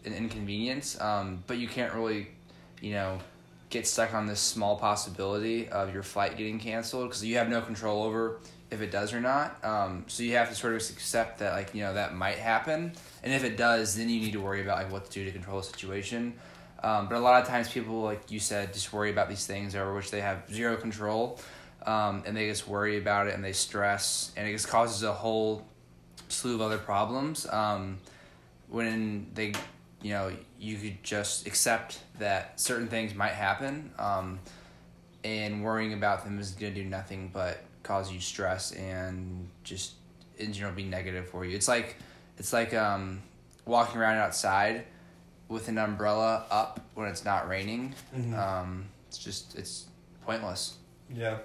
an 0.06 0.14
inconvenience. 0.14 1.00
Um, 1.00 1.44
but 1.48 1.58
you 1.58 1.68
can't 1.68 1.94
really, 1.94 2.28
you 2.82 2.94
know, 2.94 3.20
get 3.70 3.88
stuck 3.88 4.14
on 4.14 4.28
this 4.28 4.40
small 4.40 4.76
possibility 4.76 5.68
of 5.70 5.94
your 5.94 6.04
flight 6.04 6.38
getting 6.38 6.60
canceled 6.60 7.10
because 7.10 7.24
you 7.26 7.38
have 7.38 7.50
no 7.50 7.62
control 7.62 8.04
over 8.04 8.40
if 8.70 8.82
it 8.82 8.92
does 8.92 9.14
or 9.14 9.22
not. 9.22 9.64
Um, 9.64 10.06
so 10.08 10.24
you 10.24 10.36
have 10.36 10.50
to 10.50 10.56
sort 10.56 10.74
of 10.74 10.82
accept 10.82 11.40
that 11.40 11.54
like 11.54 11.74
you 11.74 11.84
know 11.84 11.94
that 11.94 12.16
might 12.16 12.38
happen, 12.38 12.94
and 13.24 13.34
if 13.34 13.44
it 13.44 13.58
does, 13.58 13.96
then 13.96 14.10
you 14.10 14.20
need 14.20 14.34
to 14.34 14.42
worry 14.42 14.62
about 14.62 14.78
like 14.78 14.92
what 14.92 15.06
to 15.06 15.12
do 15.12 15.26
to 15.26 15.32
control 15.32 15.60
the 15.60 15.66
situation. 15.66 16.34
Um, 16.84 17.08
but 17.08 17.16
a 17.16 17.20
lot 17.20 17.42
of 17.42 17.48
times 17.48 17.70
people, 17.70 18.02
like 18.02 18.30
you 18.30 18.40
said, 18.40 18.74
just 18.74 18.92
worry 18.92 19.10
about 19.10 19.30
these 19.30 19.46
things 19.46 19.74
over 19.74 19.94
which 19.94 20.12
they 20.12 20.20
have 20.20 20.44
zero 20.52 20.76
control, 20.76 21.40
um, 21.86 22.24
and 22.26 22.36
they 22.36 22.48
just 22.50 22.68
worry 22.68 22.98
about 22.98 23.28
it 23.28 23.36
and 23.36 23.44
they 23.44 23.54
stress, 23.54 24.32
and 24.36 24.48
it 24.48 24.52
just 24.52 24.68
causes 24.68 25.04
a 25.04 25.14
whole 25.14 25.66
slew 26.28 26.56
of 26.56 26.62
other 26.62 26.78
problems. 26.78 27.48
Um, 27.50 28.00
when 28.70 29.28
they, 29.36 29.54
you 30.04 30.12
know, 30.12 30.32
you 30.60 30.78
could 30.78 31.02
just 31.04 31.48
accept 31.48 32.00
that 32.20 32.60
certain 32.60 32.88
things 32.88 33.16
might 33.16 33.32
happen, 33.32 33.92
um, 33.98 34.40
and 35.24 35.64
worrying 35.64 35.94
about 35.94 36.26
them 36.26 36.38
is 36.38 36.52
going 36.52 36.74
to 36.76 36.84
do 36.84 36.88
nothing 36.88 37.32
but 37.34 37.64
cause 37.82 38.12
you 38.12 38.20
stress 38.20 38.72
and 38.74 39.50
just 39.64 39.94
in 40.38 40.54
general 40.54 40.74
be 40.76 40.84
negative 40.84 41.28
for 41.28 41.46
you. 41.46 41.56
It's 41.56 41.68
like 41.68 41.96
it's 42.38 42.54
like 42.54 42.74
um, 42.74 43.22
walking 43.66 44.00
around 44.00 44.18
outside 44.18 44.86
with 45.48 45.68
an 45.70 45.78
umbrella 45.78 46.46
up 46.52 46.82
when 46.96 47.08
it's 47.08 47.24
not 47.26 47.48
raining. 47.48 47.96
Mhm. 48.16 48.38
Um, 48.38 48.86
it's 49.08 49.18
just 49.18 49.56
it's 49.58 49.86
pointless. 50.26 50.76
Yeah, 51.14 51.38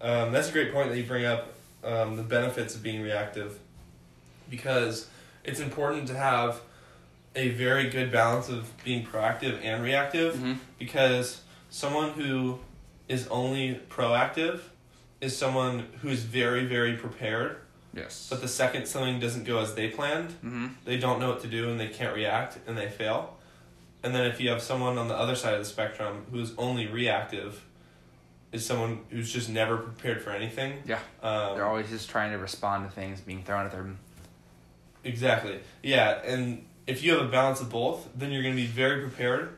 um, 0.00 0.32
that's 0.32 0.48
a 0.48 0.52
great 0.52 0.72
point 0.72 0.90
that 0.90 0.98
you 0.98 1.04
bring 1.04 1.24
up. 1.24 1.54
Um, 1.82 2.16
the 2.16 2.22
benefits 2.22 2.74
of 2.74 2.82
being 2.82 3.00
reactive, 3.02 3.58
because 4.50 5.08
it's 5.44 5.60
important 5.60 6.08
to 6.08 6.14
have 6.16 6.60
a 7.40 7.48
very 7.50 7.88
good 7.88 8.12
balance 8.12 8.48
of 8.48 8.70
being 8.84 9.04
proactive 9.04 9.64
and 9.64 9.82
reactive. 9.82 10.34
Mm-hmm. 10.34 10.54
Because 10.78 11.42
someone 11.70 12.10
who 12.10 12.58
is 13.08 13.26
only 13.28 13.80
proactive 13.88 14.60
is 15.20 15.36
someone 15.36 15.86
who's 16.02 16.22
very 16.22 16.64
very 16.66 16.96
prepared. 16.96 17.56
Yes. 17.92 18.28
But 18.30 18.40
the 18.40 18.48
second 18.48 18.86
something 18.86 19.18
doesn't 19.18 19.44
go 19.44 19.58
as 19.58 19.74
they 19.74 19.88
planned, 19.88 20.28
mm-hmm. 20.28 20.68
they 20.84 20.96
don't 20.96 21.18
know 21.18 21.30
what 21.30 21.40
to 21.42 21.48
do 21.48 21.68
and 21.70 21.80
they 21.80 21.88
can't 21.88 22.14
react 22.14 22.58
and 22.66 22.78
they 22.78 22.88
fail. 22.88 23.36
And 24.02 24.14
then 24.14 24.26
if 24.26 24.40
you 24.40 24.48
have 24.50 24.62
someone 24.62 24.96
on 24.96 25.08
the 25.08 25.14
other 25.16 25.34
side 25.34 25.54
of 25.54 25.58
the 25.58 25.66
spectrum 25.66 26.24
who's 26.30 26.52
only 26.56 26.86
reactive, 26.86 27.64
is 28.52 28.64
someone 28.64 29.00
who's 29.10 29.32
just 29.32 29.48
never 29.48 29.76
prepared 29.76 30.22
for 30.22 30.30
anything. 30.30 30.74
Yeah. 30.86 30.98
Um, 31.22 31.56
They're 31.56 31.66
always 31.66 31.88
just 31.88 32.08
trying 32.10 32.32
to 32.32 32.38
respond 32.38 32.88
to 32.88 32.94
things 32.94 33.20
being 33.20 33.42
thrown 33.42 33.66
at 33.66 33.72
them. 33.72 33.98
exactly. 35.04 35.60
Yeah, 35.82 36.20
and 36.24 36.64
if 36.90 37.02
you 37.02 37.12
have 37.12 37.22
a 37.24 37.28
balance 37.28 37.60
of 37.60 37.70
both, 37.70 38.08
then 38.14 38.32
you're 38.32 38.42
going 38.42 38.54
to 38.54 38.60
be 38.60 38.66
very 38.66 39.00
prepared. 39.00 39.56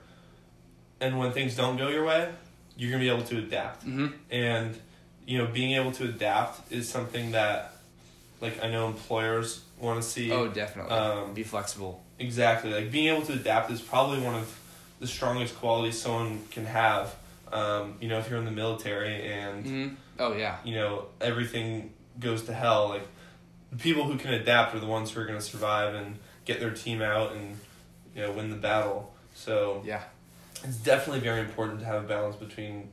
And 1.01 1.19
when 1.19 1.33
things 1.33 1.57
don't 1.57 1.77
go 1.77 1.89
your 1.89 2.05
way, 2.05 2.31
you're 2.77 2.91
going 2.91 3.03
to 3.03 3.07
be 3.09 3.13
able 3.13 3.27
to 3.27 3.39
adapt. 3.39 3.87
Mm-hmm. 3.87 4.07
And 4.31 4.79
you 5.27 5.39
know, 5.39 5.47
being 5.47 5.73
able 5.73 5.93
to 5.93 6.05
adapt 6.05 6.73
is 6.73 6.89
something 6.89 7.33
that, 7.33 7.77
like, 8.41 8.63
I 8.63 8.69
know 8.69 8.89
employers 8.89 9.63
want 9.81 10.03
to 10.03 10.09
see. 10.09 10.33
Oh, 10.33 10.49
definitely. 10.49 10.93
Um, 10.93 11.33
be 11.33 11.43
flexible. 11.43 12.03
Exactly. 12.19 12.73
Like 12.73 12.91
being 12.91 13.09
able 13.15 13.27
to 13.27 13.33
adapt 13.33 13.71
is 13.71 13.81
probably 13.81 14.21
one 14.21 14.35
of 14.35 14.59
the 15.01 15.07
strongest 15.07 15.57
qualities 15.59 16.01
someone 16.01 16.41
can 16.51 16.67
have. 16.67 17.15
Um, 17.53 17.97
you 18.01 18.09
know, 18.09 18.19
if 18.19 18.31
you're 18.31 18.39
in 18.39 18.45
the 18.45 18.51
military 18.53 19.27
and 19.31 19.65
Mm-hmm. 19.65 19.95
Oh 20.19 20.35
yeah. 20.37 20.59
you 20.65 20.75
know 20.75 21.07
everything 21.21 21.93
goes 22.21 22.43
to 22.45 22.53
hell, 22.53 22.89
like 22.91 23.07
the 23.71 23.79
people 23.79 24.05
who 24.05 24.17
can 24.17 24.33
adapt 24.35 24.75
are 24.75 24.81
the 24.81 24.87
ones 24.87 25.11
who 25.11 25.21
are 25.21 25.25
going 25.27 25.39
to 25.39 25.45
survive 25.45 25.95
and 25.95 26.19
get 26.45 26.61
their 26.61 26.71
team 26.73 27.03
out 27.03 27.33
and 27.33 27.59
you 28.15 28.23
know 28.23 28.33
win 28.33 28.51
the 28.51 28.57
battle. 28.57 29.13
So 29.35 29.83
Yeah. 29.85 30.03
it's 30.65 30.77
definitely 30.77 31.21
very 31.21 31.41
important 31.41 31.81
to 31.81 31.87
have 31.87 32.05
a 32.05 32.07
balance 32.07 32.37
between 32.37 32.91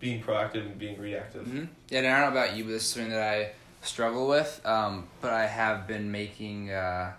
being 0.00 0.22
proactive 0.22 0.62
and 0.66 0.78
being 0.78 1.00
reactive. 1.00 1.46
Mm-hmm. 1.46 1.64
Yeah, 1.90 1.98
and 2.00 2.06
I 2.08 2.20
don't 2.20 2.34
know 2.34 2.40
about 2.40 2.56
you, 2.56 2.64
but 2.64 2.70
this 2.70 2.82
is 2.82 2.88
something 2.90 3.12
that 3.12 3.22
I 3.22 3.52
struggle 3.82 4.26
with. 4.28 4.60
Um, 4.64 5.06
but 5.20 5.32
I 5.32 5.46
have 5.46 5.86
been 5.86 6.10
making 6.10 6.70
uh, 6.72 7.12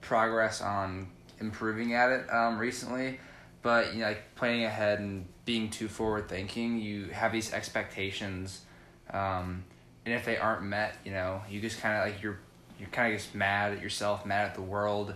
progress 0.00 0.60
on 0.60 1.08
improving 1.40 1.94
at 1.94 2.10
it 2.10 2.32
um, 2.32 2.58
recently. 2.58 3.20
But 3.62 3.94
you 3.94 4.00
know, 4.00 4.08
like 4.08 4.34
planning 4.34 4.64
ahead 4.64 4.98
and 4.98 5.26
being 5.44 5.70
too 5.70 5.88
forward 5.88 6.28
thinking, 6.28 6.78
you 6.80 7.06
have 7.06 7.32
these 7.32 7.52
expectations, 7.52 8.60
um, 9.10 9.64
and 10.04 10.14
if 10.14 10.24
they 10.26 10.36
aren't 10.36 10.64
met, 10.64 10.96
you 11.04 11.12
know, 11.12 11.40
you 11.48 11.60
just 11.60 11.80
kind 11.80 11.96
of 11.96 12.04
like 12.12 12.22
you're 12.22 12.38
you're 12.84 12.92
kind 12.92 13.14
of 13.14 13.18
just 13.18 13.34
mad 13.34 13.72
at 13.72 13.82
yourself, 13.82 14.26
mad 14.26 14.46
at 14.46 14.54
the 14.54 14.62
world, 14.62 15.14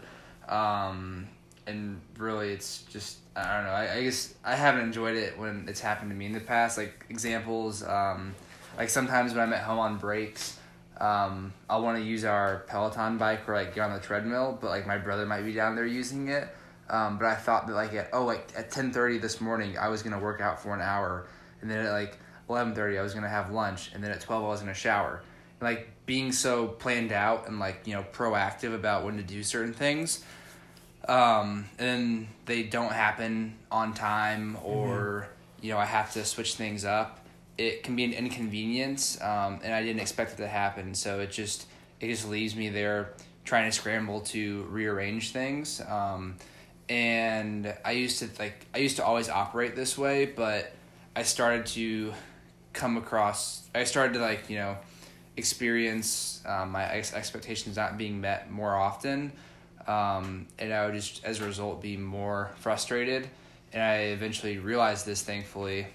um, 0.48 1.28
and 1.66 2.00
really, 2.16 2.50
it's 2.50 2.82
just 2.84 3.18
I 3.36 3.56
don't 3.56 3.64
know. 3.66 3.72
I, 3.72 3.96
I 3.96 4.02
guess 4.02 4.34
I 4.42 4.54
haven't 4.54 4.80
enjoyed 4.80 5.16
it 5.16 5.38
when 5.38 5.66
it's 5.68 5.80
happened 5.80 6.10
to 6.10 6.16
me 6.16 6.26
in 6.26 6.32
the 6.32 6.40
past. 6.40 6.78
Like 6.78 7.04
examples, 7.10 7.82
um, 7.82 8.34
like 8.76 8.88
sometimes 8.88 9.32
when 9.32 9.42
I'm 9.42 9.52
at 9.52 9.62
home 9.62 9.78
on 9.78 9.98
breaks, 9.98 10.58
um, 10.98 11.52
I'll 11.68 11.82
want 11.82 11.98
to 11.98 12.04
use 12.04 12.24
our 12.24 12.64
Peloton 12.68 13.18
bike 13.18 13.46
or 13.48 13.54
like 13.54 13.74
get 13.74 13.82
on 13.82 13.92
the 13.92 14.00
treadmill, 14.00 14.58
but 14.60 14.70
like 14.70 14.86
my 14.86 14.96
brother 14.96 15.26
might 15.26 15.42
be 15.42 15.52
down 15.52 15.76
there 15.76 15.86
using 15.86 16.28
it. 16.28 16.48
Um, 16.88 17.18
but 17.18 17.26
I 17.26 17.34
thought 17.34 17.66
that 17.66 17.74
like 17.74 17.92
at 17.92 18.08
oh 18.14 18.24
like 18.24 18.50
at 18.56 18.70
ten 18.70 18.92
thirty 18.92 19.18
this 19.18 19.40
morning 19.42 19.76
I 19.76 19.88
was 19.88 20.02
gonna 20.02 20.18
work 20.18 20.40
out 20.40 20.62
for 20.62 20.74
an 20.74 20.80
hour, 20.80 21.26
and 21.60 21.70
then 21.70 21.84
at 21.84 21.92
like 21.92 22.18
eleven 22.48 22.74
thirty 22.74 22.98
I 22.98 23.02
was 23.02 23.12
gonna 23.12 23.28
have 23.28 23.50
lunch, 23.50 23.90
and 23.92 24.02
then 24.02 24.10
at 24.10 24.22
twelve 24.22 24.42
I 24.42 24.48
was 24.48 24.60
gonna 24.60 24.72
shower. 24.72 25.22
Like 25.60 25.88
being 26.06 26.32
so 26.32 26.68
planned 26.68 27.12
out 27.12 27.48
and 27.48 27.58
like 27.58 27.82
you 27.84 27.94
know 27.94 28.04
proactive 28.12 28.74
about 28.74 29.04
when 29.04 29.16
to 29.16 29.22
do 29.22 29.42
certain 29.42 29.74
things, 29.74 30.24
um, 31.08 31.66
and 31.78 32.28
they 32.46 32.62
don't 32.62 32.92
happen 32.92 33.56
on 33.70 33.94
time 33.94 34.56
or 34.62 35.28
you 35.60 35.72
know 35.72 35.78
I 35.78 35.84
have 35.84 36.12
to 36.14 36.24
switch 36.24 36.54
things 36.54 36.84
up. 36.84 37.26
It 37.56 37.82
can 37.82 37.96
be 37.96 38.04
an 38.04 38.12
inconvenience, 38.12 39.20
um, 39.20 39.60
and 39.64 39.74
I 39.74 39.82
didn't 39.82 40.00
expect 40.00 40.34
it 40.34 40.36
to 40.36 40.48
happen. 40.48 40.94
So 40.94 41.20
it 41.20 41.30
just 41.30 41.66
it 42.00 42.08
just 42.08 42.28
leaves 42.28 42.54
me 42.54 42.68
there 42.68 43.14
trying 43.44 43.64
to 43.64 43.72
scramble 43.72 44.20
to 44.20 44.62
rearrange 44.64 45.30
things. 45.30 45.80
Um, 45.88 46.36
and 46.88 47.74
I 47.84 47.92
used 47.92 48.18
to 48.20 48.28
like 48.38 48.66
I 48.74 48.78
used 48.78 48.96
to 48.96 49.04
always 49.04 49.28
operate 49.28 49.74
this 49.74 49.98
way, 49.98 50.26
but 50.26 50.72
I 51.16 51.22
started 51.22 51.66
to 51.66 52.12
come 52.72 52.96
across. 52.96 53.68
I 53.74 53.84
started 53.84 54.14
to 54.14 54.20
like 54.20 54.48
you 54.48 54.56
know 54.56 54.76
experience 55.38 56.42
um, 56.46 56.72
my 56.72 56.84
ex- 56.84 57.14
expectations 57.14 57.76
not 57.76 57.96
being 57.96 58.20
met 58.20 58.50
more 58.50 58.74
often, 58.74 59.32
um, 59.86 60.46
and 60.58 60.72
I 60.72 60.84
would 60.86 60.94
just 60.94 61.24
as 61.24 61.40
a 61.40 61.44
result 61.46 61.80
be 61.80 61.96
more 61.96 62.50
frustrated. 62.58 63.28
And 63.72 63.82
I 63.82 63.94
eventually 64.16 64.58
realized 64.58 65.06
this, 65.06 65.22
thankfully. 65.22 65.86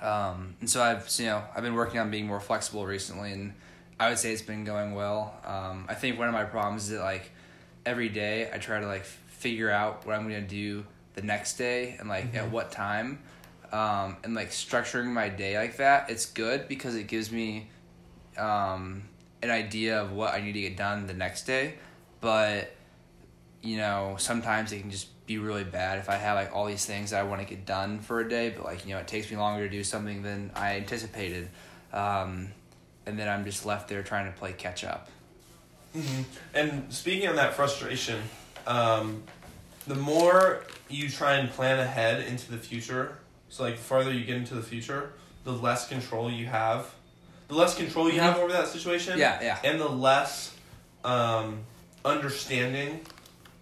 Um, 0.00 0.54
and 0.60 0.68
so 0.70 0.82
I've 0.82 1.08
you 1.18 1.26
know 1.26 1.42
I've 1.54 1.62
been 1.62 1.74
working 1.74 1.98
on 2.00 2.10
being 2.10 2.26
more 2.26 2.40
flexible 2.40 2.86
recently, 2.86 3.32
and 3.32 3.52
I 3.98 4.08
would 4.08 4.18
say 4.18 4.32
it's 4.32 4.42
been 4.42 4.64
going 4.64 4.94
well. 4.94 5.34
Um, 5.44 5.86
I 5.88 5.94
think 5.94 6.18
one 6.18 6.28
of 6.28 6.34
my 6.34 6.44
problems 6.44 6.84
is 6.84 6.90
that 6.90 7.00
like 7.00 7.30
every 7.84 8.08
day 8.08 8.48
I 8.52 8.58
try 8.58 8.80
to 8.80 8.86
like 8.86 9.04
figure 9.04 9.70
out 9.70 10.06
what 10.06 10.14
I'm 10.14 10.22
gonna 10.22 10.42
do 10.42 10.84
the 11.14 11.22
next 11.22 11.56
day 11.56 11.96
and 11.98 12.08
like 12.08 12.34
at 12.34 12.44
Mhm. 12.46 12.50
what 12.50 12.70
time, 12.70 13.18
um, 13.72 14.16
and 14.22 14.34
like 14.34 14.50
structuring 14.50 15.06
my 15.06 15.28
day 15.28 15.58
like 15.58 15.76
that. 15.78 16.08
It's 16.10 16.26
good 16.26 16.68
because 16.68 16.94
it 16.94 17.06
gives 17.08 17.32
me 17.32 17.68
um, 18.36 19.02
an 19.42 19.50
idea 19.50 20.02
of 20.02 20.12
what 20.12 20.34
I 20.34 20.40
need 20.40 20.52
to 20.52 20.60
get 20.60 20.76
done 20.76 21.06
the 21.06 21.14
next 21.14 21.44
day, 21.44 21.74
but 22.20 22.74
you 23.62 23.76
know 23.76 24.16
sometimes 24.18 24.72
it 24.72 24.80
can 24.80 24.90
just 24.90 25.08
be 25.26 25.38
really 25.38 25.64
bad 25.64 25.98
if 25.98 26.08
I 26.08 26.16
have 26.16 26.36
like 26.36 26.54
all 26.54 26.66
these 26.66 26.84
things 26.84 27.12
I 27.12 27.22
want 27.22 27.40
to 27.40 27.46
get 27.46 27.64
done 27.66 28.00
for 28.00 28.20
a 28.20 28.28
day, 28.28 28.50
but 28.50 28.64
like 28.64 28.86
you 28.86 28.94
know 28.94 29.00
it 29.00 29.06
takes 29.08 29.30
me 29.30 29.36
longer 29.36 29.64
to 29.66 29.70
do 29.70 29.84
something 29.84 30.22
than 30.22 30.50
I 30.54 30.76
anticipated, 30.76 31.48
um, 31.92 32.48
and 33.06 33.18
then 33.18 33.28
I'm 33.28 33.44
just 33.44 33.64
left 33.64 33.88
there 33.88 34.02
trying 34.02 34.32
to 34.32 34.38
play 34.38 34.52
catch 34.52 34.84
up. 34.84 35.08
hmm 35.92 36.22
And 36.54 36.92
speaking 36.92 37.28
on 37.28 37.36
that 37.36 37.54
frustration, 37.54 38.20
um, 38.66 39.22
the 39.86 39.94
more 39.94 40.64
you 40.88 41.08
try 41.08 41.34
and 41.36 41.50
plan 41.50 41.78
ahead 41.78 42.24
into 42.26 42.50
the 42.50 42.58
future, 42.58 43.18
so 43.48 43.62
like 43.62 43.76
the 43.76 43.82
farther 43.82 44.12
you 44.12 44.24
get 44.24 44.36
into 44.36 44.54
the 44.54 44.62
future, 44.62 45.12
the 45.44 45.52
less 45.52 45.88
control 45.88 46.30
you 46.30 46.46
have, 46.46 46.92
the 47.50 47.56
less 47.56 47.74
control 47.74 48.10
you 48.10 48.20
have 48.20 48.38
over 48.38 48.52
that 48.52 48.68
situation, 48.68 49.18
Yeah, 49.18 49.38
yeah. 49.42 49.58
and 49.64 49.80
the 49.80 49.88
less 49.88 50.54
um, 51.04 51.58
understanding 52.04 53.00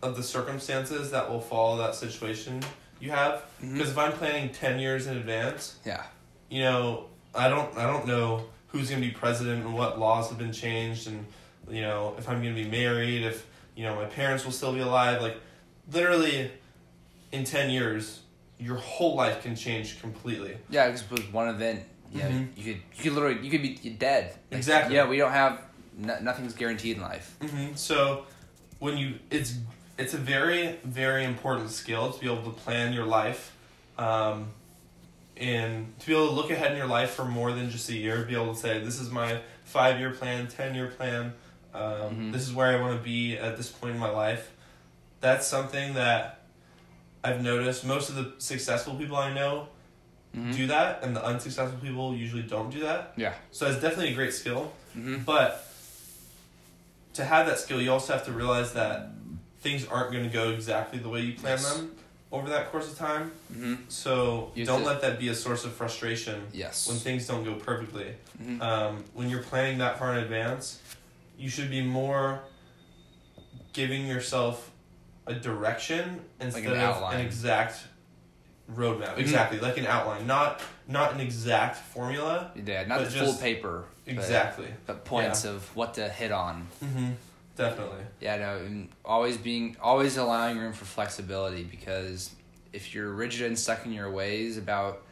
of 0.02 0.14
the 0.14 0.22
circumstances 0.22 1.10
that 1.10 1.28
will 1.28 1.40
follow 1.40 1.78
that 1.78 1.94
situation 1.94 2.62
you 3.00 3.10
have. 3.10 3.42
Because 3.60 3.90
if 3.90 3.98
I'm 3.98 4.12
planning 4.12 4.50
ten 4.50 4.78
years 4.78 5.06
in 5.06 5.16
advance, 5.16 5.76
Yeah. 5.86 6.04
you 6.50 6.62
know, 6.62 7.06
I 7.34 7.48
don't 7.48 7.76
I 7.76 7.86
don't 7.86 8.06
know 8.06 8.44
who's 8.68 8.90
gonna 8.90 9.00
be 9.00 9.10
president 9.10 9.64
and 9.64 9.74
what 9.74 9.98
laws 9.98 10.28
have 10.28 10.38
been 10.38 10.52
changed 10.52 11.06
and 11.08 11.24
you 11.70 11.80
know 11.80 12.14
if 12.18 12.28
I'm 12.28 12.42
gonna 12.42 12.54
be 12.54 12.68
married, 12.68 13.24
if 13.24 13.46
you 13.74 13.84
know 13.84 13.94
my 13.96 14.04
parents 14.04 14.44
will 14.44 14.52
still 14.52 14.72
be 14.74 14.80
alive. 14.80 15.22
Like 15.22 15.36
literally, 15.90 16.50
in 17.32 17.44
ten 17.44 17.70
years, 17.70 18.20
your 18.58 18.76
whole 18.76 19.14
life 19.16 19.42
can 19.42 19.56
change 19.56 20.00
completely. 20.00 20.58
Yeah, 20.68 20.86
because 20.86 21.10
with 21.10 21.32
one 21.32 21.48
event, 21.48 21.84
know, 22.14 22.28
Mhm. 22.28 22.48
you 22.56 22.64
could 22.64 22.82
you 22.96 23.02
could 23.02 23.12
literally 23.12 23.40
you 23.44 23.50
could 23.50 23.62
be 23.62 23.74
dead. 23.98 24.32
Like, 24.50 24.58
Exactly. 24.58 24.94
Yeah, 24.96 25.06
we 25.08 25.18
don't 25.18 25.32
have 25.32 25.60
no, 25.96 26.18
nothing's 26.20 26.54
guaranteed 26.54 26.96
in 26.96 27.02
life. 27.02 27.36
Mm-hmm. 27.40 27.74
So 27.74 28.24
when 28.78 28.96
you 28.96 29.18
it's 29.30 29.54
it's 29.98 30.14
a 30.14 30.18
very 30.18 30.78
very 30.84 31.24
important 31.24 31.70
skill 31.70 32.12
to 32.12 32.20
be 32.20 32.26
able 32.26 32.42
to 32.44 32.50
plan 32.60 32.92
your 32.92 33.04
life, 33.06 33.52
um, 33.98 34.48
and 35.36 35.98
to 36.00 36.06
be 36.06 36.12
able 36.12 36.28
to 36.28 36.32
look 36.32 36.50
ahead 36.50 36.72
in 36.72 36.78
your 36.78 36.86
life 36.86 37.10
for 37.10 37.24
more 37.24 37.52
than 37.52 37.70
just 37.70 37.88
a 37.90 37.94
year. 37.94 38.24
Be 38.24 38.34
able 38.34 38.54
to 38.54 38.60
say 38.60 38.78
this 38.80 38.98
is 39.00 39.10
my 39.10 39.40
five 39.64 39.98
year 40.00 40.10
plan, 40.10 40.46
ten 40.48 40.74
year 40.74 40.88
plan. 40.88 41.32
Um, 41.74 41.82
Mhm. 41.82 42.32
This 42.32 42.42
is 42.42 42.52
where 42.54 42.76
I 42.76 42.80
want 42.80 42.96
to 42.98 43.02
be 43.04 43.36
at 43.36 43.56
this 43.56 43.68
point 43.68 43.94
in 43.94 44.00
my 44.00 44.08
life. 44.10 44.50
That's 45.20 45.46
something 45.46 45.94
that 45.94 46.40
I've 47.22 47.42
noticed. 47.42 47.84
Most 47.84 48.08
of 48.08 48.14
the 48.14 48.32
successful 48.38 48.94
people 48.94 49.16
I 49.16 49.32
know 49.34 49.68
Mhm. 50.36 50.54
do 50.54 50.66
that, 50.68 51.02
and 51.02 51.16
the 51.16 51.24
unsuccessful 51.24 51.78
people 51.80 52.14
usually 52.14 52.42
don't 52.42 52.70
do 52.70 52.80
that. 52.80 53.12
Yeah. 53.16 53.34
So 53.50 53.66
it's 53.66 53.80
definitely 53.80 54.12
a 54.12 54.14
great 54.14 54.34
skill. 54.34 54.72
Mm-hmm. 54.96 55.22
But 55.24 55.64
to 57.14 57.24
have 57.24 57.46
that 57.46 57.58
skill, 57.58 57.80
you 57.80 57.90
also 57.90 58.12
have 58.12 58.24
to 58.26 58.32
realize 58.32 58.72
that 58.74 59.10
things 59.60 59.86
aren't 59.86 60.12
going 60.12 60.24
to 60.24 60.30
go 60.30 60.50
exactly 60.50 60.98
the 60.98 61.08
way 61.08 61.20
you 61.20 61.32
plan 61.34 61.52
Yes. 61.58 61.76
them 61.76 61.92
over 62.30 62.48
that 62.50 62.70
course 62.70 62.90
of 62.92 62.98
time. 62.98 63.32
Mm-hmm. 63.52 63.74
So 63.88 64.52
You 64.54 64.64
don't 64.66 64.84
let 64.84 65.00
that 65.00 65.18
be 65.18 65.28
a 65.28 65.34
source 65.34 65.64
of 65.64 65.72
frustration 65.72 66.42
Yes. 66.52 66.86
when 66.86 66.98
things 66.98 67.26
don't 67.26 67.42
go 67.42 67.54
perfectly. 67.54 68.14
Mhm. 68.42 68.60
Um, 68.60 69.04
when 69.14 69.30
you're 69.30 69.42
planning 69.42 69.78
that 69.78 69.98
far 69.98 70.12
in 70.16 70.22
advance, 70.22 70.78
you 71.38 71.48
should 71.48 71.70
be 71.70 71.82
more 71.82 72.40
giving 73.72 74.06
yourself 74.06 74.70
a 75.26 75.34
direction 75.34 76.20
instead 76.40 76.64
an 76.66 76.78
of 76.80 77.12
an 77.14 77.20
exact 77.20 77.78
roadmap. 78.74 79.14
Mhm. 79.14 79.18
Exactly, 79.18 79.60
like 79.60 79.78
an 79.78 79.86
outline, 79.86 80.26
not 80.26 80.60
not 80.86 81.12
an 81.12 81.20
exact 81.20 81.76
formula. 81.76 82.50
yeah, 82.54 82.84
not 82.86 82.98
but 83.00 83.10
the 83.10 83.18
full 83.18 83.34
paper. 83.34 83.84
Exactly. 84.06 84.68
But 84.86 85.04
points 85.04 85.44
of 85.44 85.64
what 85.76 85.94
to 85.94 86.08
hit 86.08 86.32
on. 86.32 86.66
Mm-hmm. 86.82 87.10
Definitely. 87.56 88.04
Yeah, 88.20 88.36
no, 88.38 88.56
and 88.58 88.88
always 89.04 89.36
being 89.36 89.76
always 89.82 90.16
allowing 90.16 90.58
room 90.58 90.72
for 90.72 90.84
flexibility 90.84 91.64
because 91.64 92.30
if 92.72 92.94
you're 92.94 93.10
rigid 93.10 93.46
and 93.46 93.58
stuck 93.58 93.84
in 93.84 93.92
your 93.92 94.10
ways 94.10 94.56
about 94.58 95.02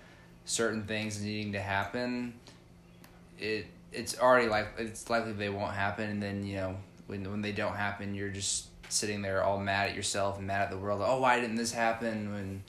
certain 0.44 0.84
things 0.84 1.20
needing 1.20 1.52
to 1.52 1.60
happen, 1.60 2.34
it 3.38 3.66
it's 3.92 4.18
already 4.18 4.48
like 4.48 4.68
it's 4.78 5.08
likely 5.10 5.32
they 5.32 5.48
won't 5.48 5.72
happen, 5.72 6.08
and 6.08 6.22
then 6.22 6.44
you 6.46 6.56
know 6.56 6.76
when 7.06 7.28
when 7.30 7.42
they 7.42 7.52
don't 7.52 7.74
happen, 7.76 8.14
you're 8.14 8.28
just 8.30 8.66
sitting 8.88 9.20
there 9.22 9.42
all 9.42 9.58
mad 9.58 9.90
at 9.90 9.96
yourself 9.96 10.38
and 10.38 10.46
mad 10.46 10.62
at 10.62 10.70
the 10.70 10.78
world. 10.78 11.02
Oh, 11.04 11.20
why 11.20 11.40
didn't 11.40 11.56
this 11.56 11.72
happen? 11.72 12.32
When 12.32 12.62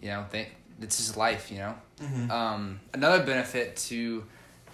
you 0.00 0.08
know, 0.08 0.24
think 0.30 0.54
it's 0.80 0.96
just 0.98 1.16
life, 1.16 1.50
you 1.50 1.58
know. 1.58 1.74
Mm-hmm. 2.00 2.30
Um, 2.30 2.80
another 2.94 3.24
benefit 3.24 3.76
to 3.88 4.24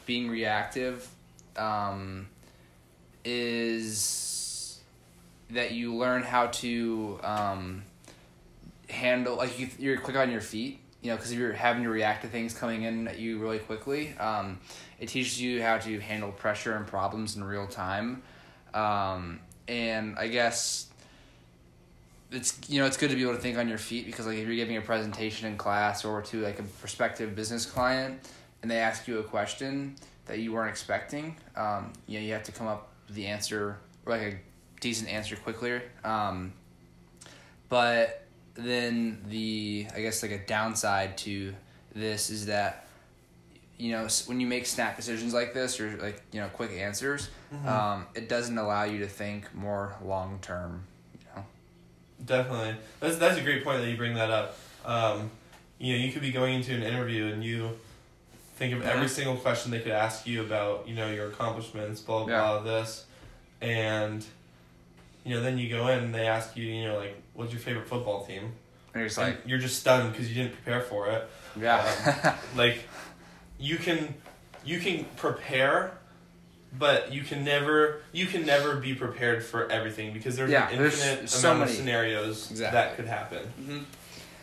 being 0.06 0.28
reactive 0.28 1.08
um, 1.56 2.26
is 3.24 4.80
that 5.50 5.72
you 5.72 5.94
learn 5.94 6.22
how 6.22 6.48
to 6.48 7.18
um, 7.22 7.82
handle 8.88 9.36
like 9.36 9.58
you, 9.58 9.68
you're 9.78 9.98
quick 9.98 10.16
on 10.16 10.30
your 10.30 10.40
feet 10.40 10.80
you 11.02 11.10
know 11.10 11.16
because 11.16 11.30
if 11.30 11.38
you're 11.38 11.52
having 11.52 11.82
to 11.82 11.90
react 11.90 12.22
to 12.22 12.28
things 12.28 12.54
coming 12.54 12.82
in 12.82 13.08
at 13.08 13.18
you 13.18 13.38
really 13.38 13.58
quickly 13.58 14.16
um, 14.18 14.58
it 14.98 15.08
teaches 15.08 15.40
you 15.40 15.62
how 15.62 15.78
to 15.78 16.00
handle 16.00 16.32
pressure 16.32 16.74
and 16.76 16.86
problems 16.86 17.36
in 17.36 17.44
real 17.44 17.66
time 17.66 18.22
um, 18.72 19.38
and 19.68 20.18
i 20.18 20.26
guess 20.26 20.86
it's 22.36 22.58
you 22.68 22.80
know 22.80 22.86
it's 22.86 22.96
good 22.96 23.10
to 23.10 23.16
be 23.16 23.22
able 23.22 23.34
to 23.34 23.40
think 23.40 23.58
on 23.58 23.68
your 23.68 23.78
feet 23.78 24.06
because 24.06 24.26
like 24.26 24.38
if 24.38 24.46
you're 24.46 24.56
giving 24.56 24.76
a 24.76 24.80
presentation 24.80 25.46
in 25.48 25.56
class 25.56 26.04
or 26.04 26.22
to 26.22 26.40
like 26.42 26.58
a 26.58 26.62
prospective 26.80 27.34
business 27.34 27.66
client 27.66 28.20
and 28.62 28.70
they 28.70 28.78
ask 28.78 29.06
you 29.08 29.18
a 29.18 29.22
question 29.22 29.94
that 30.26 30.38
you 30.38 30.52
weren't 30.52 30.70
expecting 30.70 31.36
um, 31.56 31.92
you 32.06 32.18
know 32.18 32.24
you 32.26 32.32
have 32.32 32.42
to 32.44 32.52
come 32.52 32.66
up 32.66 32.88
with 33.06 33.16
the 33.16 33.26
answer 33.26 33.78
or 34.06 34.12
like 34.16 34.22
a 34.22 34.36
decent 34.80 35.08
answer 35.08 35.36
quickly 35.36 35.80
um, 36.04 36.52
but 37.68 38.22
then 38.54 39.20
the 39.28 39.86
i 39.94 40.00
guess 40.00 40.22
like 40.22 40.32
a 40.32 40.38
downside 40.46 41.16
to 41.18 41.54
this 41.94 42.30
is 42.30 42.46
that 42.46 42.86
you 43.78 43.90
know 43.92 44.06
when 44.26 44.40
you 44.40 44.46
make 44.46 44.66
snap 44.66 44.96
decisions 44.96 45.34
like 45.34 45.52
this 45.52 45.80
or 45.80 45.96
like 45.96 46.22
you 46.32 46.40
know 46.40 46.48
quick 46.48 46.70
answers 46.72 47.28
Mhm. 47.52 47.66
um, 47.68 48.06
it 48.14 48.28
doesn't 48.28 48.58
allow 48.58 48.84
you 48.84 48.98
to 49.00 49.06
think 49.08 49.52
more 49.54 49.94
long 50.04 50.38
term 50.40 50.84
Definitely. 52.24 52.76
That's 53.00 53.16
that's 53.16 53.38
a 53.38 53.42
great 53.42 53.64
point 53.64 53.80
that 53.82 53.90
you 53.90 53.96
bring 53.96 54.14
that 54.14 54.30
up. 54.30 54.56
Um, 54.84 55.30
you 55.78 55.92
know, 55.92 56.04
you 56.04 56.12
could 56.12 56.22
be 56.22 56.30
going 56.32 56.54
into 56.54 56.74
an 56.74 56.82
interview 56.82 57.26
and 57.32 57.42
you 57.44 57.70
think 58.56 58.72
of 58.72 58.82
every 58.82 59.06
Mhm. 59.06 59.10
single 59.10 59.36
question 59.36 59.70
they 59.72 59.80
could 59.80 59.92
ask 59.92 60.26
you 60.26 60.40
about, 60.42 60.86
you 60.88 60.94
know, 60.94 61.10
your 61.10 61.28
accomplishments, 61.28 62.00
blah 62.00 62.24
blah 62.24 62.32
Yeah. 62.32 62.40
blah 62.40 62.60
this, 62.62 63.04
and 63.60 64.24
you 65.24 65.34
know, 65.34 65.42
then 65.42 65.56
you 65.58 65.68
go 65.70 65.88
in 65.88 65.98
and 66.04 66.14
they 66.14 66.26
ask 66.28 66.54
you, 66.56 66.64
you 66.64 66.84
know, 66.86 66.96
like, 66.98 67.16
what's 67.32 67.50
your 67.50 67.60
favorite 67.60 67.88
football 67.88 68.24
team? 68.26 68.52
and 68.92 69.00
you're 69.00 69.08
just 69.08 69.18
And 69.18 69.26
like 69.34 69.42
you're 69.46 69.58
just 69.58 69.80
stunned 69.80 70.12
because 70.12 70.28
you 70.28 70.34
didn't 70.42 70.52
prepare 70.54 70.80
for 70.80 71.08
it. 71.10 71.28
yeah 71.60 72.36
Like, 72.56 72.84
you 73.58 73.76
can 73.76 74.14
you 74.64 74.78
can 74.80 75.04
prepare. 75.16 75.92
But 76.78 77.12
you 77.12 77.22
can 77.22 77.44
never 77.44 78.02
you 78.12 78.26
can 78.26 78.44
never 78.44 78.76
be 78.76 78.94
prepared 78.94 79.44
for 79.44 79.70
everything 79.70 80.12
because 80.12 80.36
there's 80.36 80.50
Yeah, 80.50 80.68
an 80.70 80.78
there's 80.78 81.00
infinite 81.00 81.28
so 81.30 81.52
amount 81.52 81.70
of 81.70 81.76
scenarios 81.76 82.50
Exactly. 82.50 82.78
that 82.80 82.96
could 82.96 83.06
happen. 83.06 83.46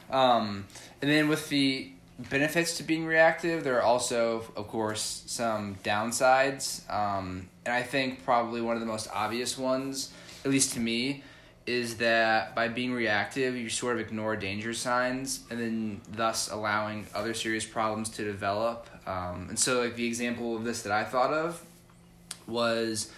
hmm 0.09 0.15
Um, 0.15 0.65
and 1.01 1.09
then 1.11 1.27
with 1.27 1.49
the 1.49 1.91
benefits 2.29 2.77
to 2.77 2.83
being 2.83 3.05
reactive, 3.05 3.63
there 3.63 3.77
are 3.77 3.81
also, 3.81 4.43
of 4.55 4.67
course, 4.67 5.23
some 5.25 5.75
downsides. 5.83 6.89
Um, 6.91 7.47
and 7.65 7.73
I 7.73 7.81
think 7.83 8.23
probably 8.23 8.61
one 8.61 8.75
of 8.75 8.79
the 8.81 8.85
most 8.85 9.09
obvious 9.13 9.57
ones, 9.57 10.11
at 10.45 10.51
least 10.51 10.73
to 10.73 10.79
me, 10.79 11.23
is 11.65 11.97
that 11.97 12.53
by 12.55 12.67
being 12.67 12.91
reactive, 12.93 13.55
you 13.55 13.69
sort 13.69 13.95
of 13.95 14.01
ignore 14.01 14.35
danger 14.35 14.73
signs 14.73 15.41
and 15.49 15.59
then 15.59 16.01
thus 16.11 16.49
allowing 16.51 17.05
other 17.15 17.33
serious 17.33 17.65
problems 17.65 18.09
to 18.09 18.23
develop. 18.23 18.87
Um, 19.07 19.47
and 19.49 19.57
so, 19.57 19.81
like, 19.81 19.95
the 19.95 20.05
example 20.07 20.55
of 20.55 20.63
this 20.63 20.81
that 20.83 20.91
I 20.91 21.03
thought 21.03 21.33
of 21.33 21.61
was 22.47 23.11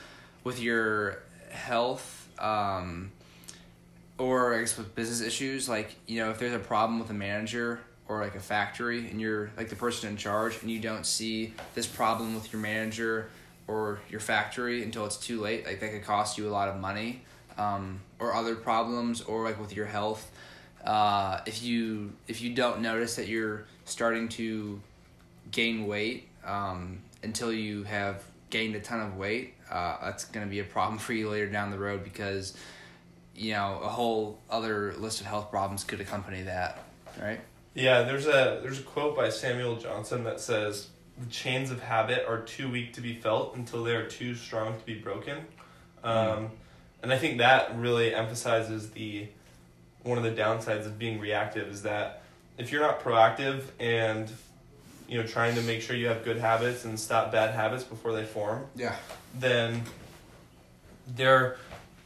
with 0.43 0.61
your 0.61 1.19
health. 1.49 2.29
Um, 2.39 3.11
or 4.17 4.55
I 4.55 4.59
guess 4.59 4.77
with 4.77 4.93
business 4.95 5.21
issues, 5.21 5.67
like 5.67 5.95
you 6.07 6.19
know, 6.19 6.29
if 6.29 6.39
there's 6.39 6.53
a 6.53 6.59
problem 6.59 6.99
with 6.99 7.09
a 7.09 7.15
manager 7.15 7.79
or 8.07 8.21
like 8.21 8.35
a 8.35 8.39
factory, 8.39 9.09
and 9.09 9.19
you're 9.19 9.51
like 9.57 9.69
the 9.69 9.75
person 9.75 10.09
in 10.09 10.17
charge, 10.17 10.61
and 10.61 10.69
you 10.69 10.79
don't 10.79 11.05
see 11.05 11.53
this 11.73 11.87
problem 11.87 12.35
with 12.35 12.51
your 12.53 12.61
manager 12.61 13.29
or 13.67 13.99
your 14.09 14.19
factory 14.19 14.83
until 14.83 15.05
it's 15.05 15.17
too 15.17 15.41
late, 15.41 15.65
like 15.65 15.79
that 15.79 15.91
could 15.91 16.03
cost 16.03 16.37
you 16.37 16.47
a 16.47 16.51
lot 16.51 16.67
of 16.67 16.79
money, 16.79 17.21
um, 17.57 17.99
or 18.19 18.33
other 18.33 18.55
problems, 18.55 19.21
or 19.21 19.43
like 19.43 19.59
with 19.59 19.75
your 19.75 19.85
health. 19.85 20.29
Uh, 20.83 21.39
if 21.45 21.63
you 21.63 22.13
if 22.27 22.41
you 22.41 22.53
don't 22.53 22.81
notice 22.81 23.15
that 23.15 23.27
you're 23.27 23.65
starting 23.85 24.27
to 24.27 24.81
gain 25.51 25.87
weight 25.87 26.27
um, 26.45 26.99
until 27.23 27.53
you 27.53 27.83
have 27.83 28.23
gained 28.53 28.75
a 28.75 28.79
ton 28.79 29.01
of 29.01 29.17
weight, 29.17 29.55
uh, 29.69 29.97
that's 30.03 30.25
going 30.25 30.45
to 30.45 30.49
be 30.49 30.59
a 30.59 30.63
problem 30.63 30.99
for 30.99 31.11
you 31.11 31.27
later 31.27 31.47
down 31.47 31.71
the 31.71 31.79
road 31.79 32.03
because 32.03 32.55
you 33.35 33.51
know 33.51 33.79
a 33.83 33.89
whole 33.89 34.39
other 34.49 34.93
list 34.93 35.19
of 35.19 35.25
health 35.25 35.49
problems 35.49 35.83
could 35.83 35.99
accompany 35.99 36.43
that 36.43 36.79
right? 37.21 37.41
Yeah, 37.73 38.03
there's 38.03 38.27
a 38.27 38.59
there's 38.61 38.79
a 38.79 38.83
quote 38.83 39.15
by 39.15 39.29
Samuel 39.29 39.77
Johnson 39.77 40.23
that 40.25 40.39
says 40.39 40.89
the 41.17 41.29
chains 41.29 41.71
of 41.71 41.81
habit 41.81 42.25
are 42.27 42.41
too 42.41 42.69
weak 42.69 42.93
to 42.93 43.01
be 43.01 43.15
felt 43.15 43.55
until 43.55 43.83
they 43.83 43.95
are 43.95 44.07
too 44.07 44.35
strong 44.35 44.77
to 44.77 44.85
be 44.85 44.95
broken, 44.95 45.39
um, 46.03 46.51
and 47.01 47.11
I 47.11 47.17
think 47.17 47.39
that 47.39 47.77
really 47.77 48.13
emphasizes 48.13 48.91
the 48.91 49.27
one 50.03 50.17
of 50.17 50.23
the 50.23 50.41
downsides 50.41 50.85
of 50.85 50.99
being 50.99 51.19
reactive 51.19 51.67
is 51.69 51.83
that 51.83 52.21
if 52.57 52.71
you're 52.71 52.81
not 52.81 53.01
proactive 53.01 53.63
and 53.79 54.29
you 55.07 55.17
know 55.19 55.25
trying 55.27 55.55
to 55.55 55.61
make 55.61 55.81
sure 55.81 55.95
you 55.95 56.07
have 56.07 56.23
good 56.23 56.37
habits 56.37 56.85
and 56.85 56.99
stop 56.99 57.31
bad 57.31 57.53
habits 57.53 57.83
before 57.83 58.13
they 58.13 58.23
form, 58.25 58.65
yeah 58.75 58.95
then 59.39 59.81
they're 61.15 61.57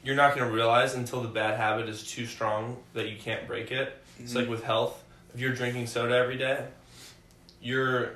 you're 0.03 0.15
not 0.15 0.36
going 0.36 0.47
to 0.47 0.53
realize 0.53 0.93
until 0.95 1.21
the 1.21 1.27
bad 1.27 1.57
habit 1.57 1.89
is 1.89 2.03
too 2.10 2.25
strong 2.25 2.77
that 2.93 3.10
you 3.10 3.17
can't 3.17 3.45
break 3.45 3.71
it. 3.71 3.93
It's 4.19 4.33
like 4.36 4.47
with 4.47 4.63
health. 4.63 5.03
If 5.33 5.41
you're 5.41 5.53
drinking 5.53 5.88
soda 5.88 6.15
every 6.15 6.38
day, 6.38 6.65
you're 7.62 8.12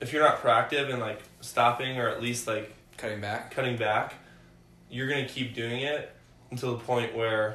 if 0.00 0.12
you're 0.12 0.22
not 0.22 0.42
proactive 0.42 0.90
and 0.90 1.00
like 1.00 1.20
stopping 1.40 1.98
or 1.98 2.08
at 2.08 2.22
least 2.22 2.46
like 2.46 2.74
Cutting 2.96 3.20
back. 3.20 3.52
cutting 3.52 3.76
back, 3.76 4.14
you're 4.90 5.08
gonna 5.08 5.28
keep 5.28 5.54
doing 5.54 5.80
it 5.82 6.12
until 6.50 6.72
the 6.76 6.82
point 6.84 7.14
where 7.14 7.54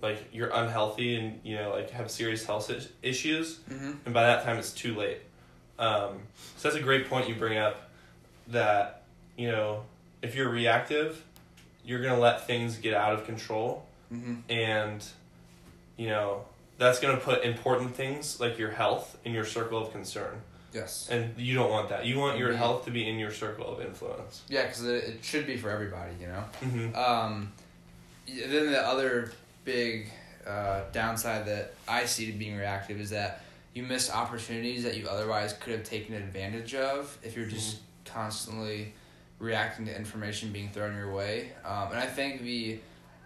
like 0.00 0.28
you're 0.32 0.50
unhealthy 0.50 1.16
and 1.16 1.40
you 1.42 1.56
know 1.56 1.70
like 1.70 1.90
have 1.90 2.10
serious 2.10 2.46
health 2.46 2.70
issues 3.02 3.58
Mm-hmm. 3.70 3.90
and 4.04 4.14
by 4.14 4.22
that 4.22 4.44
time 4.44 4.56
it's 4.58 4.72
too 4.72 4.94
late. 4.94 5.18
Um, 5.78 6.20
so 6.56 6.68
that's 6.68 6.76
a 6.76 6.82
great 6.82 7.08
point 7.08 7.28
you 7.28 7.34
bring 7.34 7.58
up. 7.58 7.88
That 8.48 9.02
you 9.36 9.48
know, 9.50 9.84
if 10.22 10.34
you're 10.34 10.48
reactive, 10.48 11.22
you're 11.84 12.02
gonna 12.02 12.18
let 12.20 12.46
things 12.46 12.76
get 12.78 12.94
out 12.94 13.12
of 13.12 13.24
control, 13.26 13.84
Mm-hmm. 14.12 14.36
and 14.50 15.04
you 15.98 16.08
know 16.08 16.44
that's 16.78 16.98
gonna 17.00 17.18
put 17.18 17.44
important 17.44 17.94
things 17.94 18.40
like 18.40 18.58
your 18.58 18.70
health 18.70 19.18
in 19.24 19.32
your 19.32 19.44
circle 19.44 19.78
of 19.78 19.92
concern, 19.92 20.40
Yes. 20.72 21.08
and 21.10 21.36
you 21.38 21.54
don't 21.54 21.70
want 21.70 21.90
that. 21.90 22.06
You 22.06 22.18
want 22.18 22.38
your 22.38 22.52
Mhm. 22.52 22.56
health 22.56 22.84
to 22.86 22.90
be 22.90 23.06
in 23.08 23.18
your 23.18 23.32
circle 23.32 23.66
of 23.70 23.80
influence. 23.82 24.42
Yeah, 24.48 24.62
because 24.62 24.84
it, 24.84 25.04
it 25.04 25.24
should 25.24 25.46
be 25.46 25.56
for 25.58 25.70
everybody, 25.70 26.12
you 26.20 26.28
know. 26.28 26.44
Mm-hmm. 26.62 26.94
Um, 26.96 27.52
then 28.26 28.70
the 28.72 28.80
other 28.80 29.32
big 29.64 30.10
uh, 30.46 30.82
downside 30.92 31.46
that 31.46 31.74
I 31.86 32.06
see 32.06 32.26
to 32.26 32.32
being 32.32 32.56
reactive 32.56 32.98
is 33.00 33.10
that 33.10 33.42
you 33.74 33.82
miss 33.82 34.10
opportunities 34.10 34.82
that 34.82 34.96
you 34.96 35.08
otherwise 35.08 35.52
could 35.52 35.72
have 35.72 35.84
taken 35.84 36.14
advantage 36.14 36.74
of 36.74 37.16
if 37.22 37.36
you're 37.36 37.46
just 37.46 37.78
constantly 38.04 38.94
reacting 39.38 39.86
to 39.86 39.96
information 39.96 40.50
being 40.52 40.70
thrown 40.70 40.96
your 40.96 41.12
way. 41.12 41.52
Um, 41.64 41.88
and 41.90 41.98
I 41.98 42.06
think 42.06 42.42
the 42.42 42.78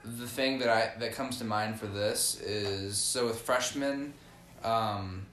the 0.04 0.26
thing 0.26 0.58
that 0.58 0.68
I 0.68 0.92
that 0.98 1.14
comes 1.14 1.38
to 1.38 1.44
mind 1.44 1.78
for 1.78 1.86
this 1.86 2.40
is 2.40 2.98
so 2.98 3.26
with 3.26 3.40
freshmen, 3.40 4.12
um, 4.64 5.26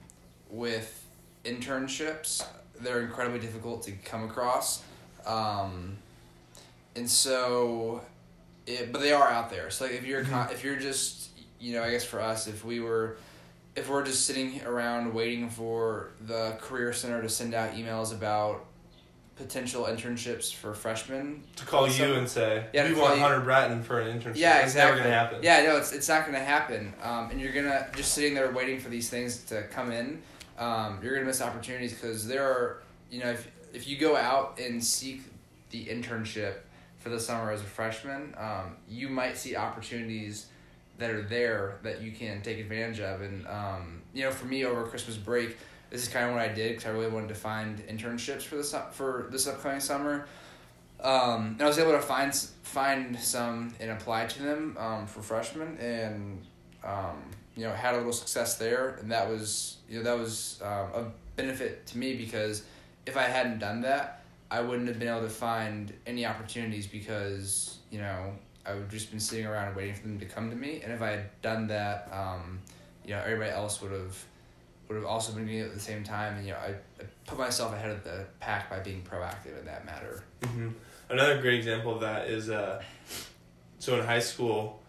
with 0.50 1.06
internships, 1.44 2.46
they're 2.80 3.02
incredibly 3.02 3.40
difficult 3.40 3.84
to 3.84 3.92
come 3.92 4.24
across. 4.24 4.84
Um, 5.26 5.98
and 6.96 7.10
so 7.10 8.02
it, 8.68 8.92
but 8.92 9.02
they 9.02 9.12
are 9.12 9.30
out 9.30 9.50
there. 9.50 9.70
So 9.70 9.86
like 9.86 9.96
if 9.96 10.06
you're 10.06 10.24
con- 10.24 10.50
if 10.52 10.64
you're 10.64 10.78
just 10.78 11.30
you 11.60 11.74
know 11.74 11.84
I 11.84 11.92
guess 11.92 12.06
for 12.06 12.22
us 12.22 12.48
if 12.48 12.64
we 12.64 12.80
were 12.80 13.18
if 13.80 13.90
we're 13.90 14.04
just 14.06 14.26
sitting 14.26 14.62
around 14.66 15.14
waiting 15.14 15.50
for 15.50 16.12
the 16.28 16.58
career 16.60 16.92
center 16.94 17.22
to 17.22 17.30
send 17.30 17.54
out 17.54 17.74
emails 17.74 18.14
about 18.14 18.66
potential 19.38 19.86
internships 19.86 20.54
for 20.54 20.74
freshmen 20.74 21.42
To 21.56 21.66
call 21.66 21.88
you 21.88 22.14
and 22.16 22.28
say, 22.28 22.66
Yeah, 22.74 22.90
we 22.90 22.94
want 23.00 23.20
Hunter 23.20 23.40
Bratton 23.40 23.82
for 23.84 24.02
an 24.02 24.20
internship. 24.20 24.34
yeah, 24.36 24.56
That's 24.56 24.72
exactly. 24.74 24.98
never 24.98 24.98
gonna 25.04 25.16
happen. 25.16 25.40
Yeah, 25.42 25.64
no, 25.64 25.78
it's 25.78 25.94
it's 25.94 26.10
not 26.10 26.26
gonna 26.26 26.40
happen. 26.40 26.94
Um, 27.02 27.30
and 27.32 27.40
you're 27.40 27.54
gonna 27.54 27.88
just 27.96 28.14
sitting 28.14 28.34
there 28.34 28.52
waiting 28.52 28.80
for 28.80 28.90
these 28.90 29.10
things 29.10 29.44
to 29.46 29.64
come 29.64 29.92
in. 29.94 30.22
Um, 30.58 31.00
you're 31.02 31.14
gonna 31.14 31.26
miss 31.26 31.42
opportunities 31.42 31.94
because 31.94 32.28
there 32.28 32.44
are 32.44 32.84
you 33.10 33.24
know 33.24 33.30
if 33.32 33.50
if 33.74 33.88
you 33.88 33.98
go 33.98 34.18
out 34.18 34.60
and 34.60 34.84
seek 34.84 35.22
the 35.70 35.86
internship 35.86 36.56
for 36.98 37.08
the 37.08 37.20
summer 37.20 37.50
as 37.52 37.62
a 37.62 37.66
freshman, 37.66 38.36
um, 38.38 38.76
you 38.90 39.08
might 39.08 39.38
see 39.38 39.56
opportunities 39.56 40.48
that 41.00 41.10
are 41.10 41.24
there 41.24 41.80
that 41.84 42.02
you 42.02 42.12
can 42.12 42.42
take 42.42 42.60
advantage 42.60 43.00
of. 43.00 43.22
And 43.22 43.48
um, 43.48 44.02
you 44.14 44.24
know, 44.24 44.32
for 44.32 44.46
me 44.46 44.66
over 44.66 44.84
Christmas 44.84 45.18
break, 45.18 45.58
this 45.90 46.04
is 46.04 46.08
kind 46.10 46.28
of 46.28 46.34
what 46.34 46.42
I 46.42 46.50
did 46.50 46.70
because 46.70 46.86
I 46.86 46.90
really 46.90 47.10
wanted 47.10 47.30
to 47.30 47.36
find 47.36 47.80
internships 47.88 48.44
for 48.44 48.58
this 48.58 48.76
for 48.92 49.28
this 49.32 49.48
upcoming 49.48 49.80
summer. 49.80 50.28
Um, 51.02 51.56
and 51.58 51.62
I 51.62 51.66
was 51.66 51.80
able 51.80 51.94
to 51.94 52.02
find 52.02 52.36
find 52.36 53.18
some 53.18 53.74
and 53.80 53.92
apply 53.92 54.28
to 54.28 54.44
them 54.44 54.78
um, 54.78 55.08
for 55.08 55.22
freshmen, 55.22 55.78
and 55.78 56.46
um, 56.84 57.24
you 57.56 57.64
know 57.64 57.74
had 57.74 57.96
a 57.96 57.98
little 57.98 58.14
success 58.14 58.58
there, 58.58 58.98
and 59.02 59.12
that 59.12 59.30
was 59.30 59.78
you 59.90 59.98
know 59.98 60.04
that 60.04 60.18
was 60.18 60.62
um, 60.62 60.88
a 60.94 61.06
benefit 61.38 61.88
to 61.88 61.98
me 61.98 62.16
because 62.16 62.64
if 63.06 63.16
I 63.16 63.24
hadn't 63.24 63.60
done 63.60 63.82
that, 63.82 64.24
I 64.52 64.60
wouldn't 64.62 64.90
have 64.90 65.00
been 65.00 65.08
able 65.08 65.22
to 65.22 65.30
find 65.30 65.94
any 66.06 66.26
opportunities 66.26 66.86
because 66.86 67.78
you 67.90 68.00
know 68.00 68.34
I 68.70 68.76
would 68.76 68.90
just 68.90 69.10
been 69.10 69.20
sitting 69.20 69.46
around 69.46 69.76
waiting 69.76 69.96
for 69.96 70.04
them 70.04 70.20
to 70.20 70.26
come 70.26 70.50
to 70.50 70.56
me, 70.56 70.82
and 70.84 70.94
if 70.94 71.02
I 71.02 71.12
had 71.12 71.42
done 71.42 71.68
that, 71.68 72.10
um, 72.12 72.60
you 73.04 73.12
know 73.12 73.22
everybody 73.22 73.52
else 73.52 73.82
would 73.82 73.92
have 73.92 74.24
would 74.88 74.96
have 74.96 75.06
also 75.06 75.34
been 75.34 75.46
doing 75.46 75.60
it 75.60 75.66
at 75.66 75.74
the 75.74 75.80
same 75.80 76.04
time, 76.04 76.38
and 76.38 76.46
you 76.46 76.54
know 76.54 76.60
I, 76.60 76.70
I 77.02 77.06
put 77.26 77.38
myself 77.38 77.74
ahead 77.74 77.92
of 77.92 78.04
the 78.04 78.26
pack 78.40 78.70
by 78.70 78.80
being 78.80 79.02
proactive 79.02 79.58
in 79.60 79.66
that 79.66 79.86
matter. 79.86 80.24
hmm 80.46 80.70
Another 81.10 81.42
great 81.42 81.56
example 81.56 81.96
of 81.96 82.02
that 82.02 82.28
is 82.28 82.52
uh, 82.52 82.84
so 83.80 84.00
in 84.00 84.06
high 84.06 84.20
school, 84.20 84.80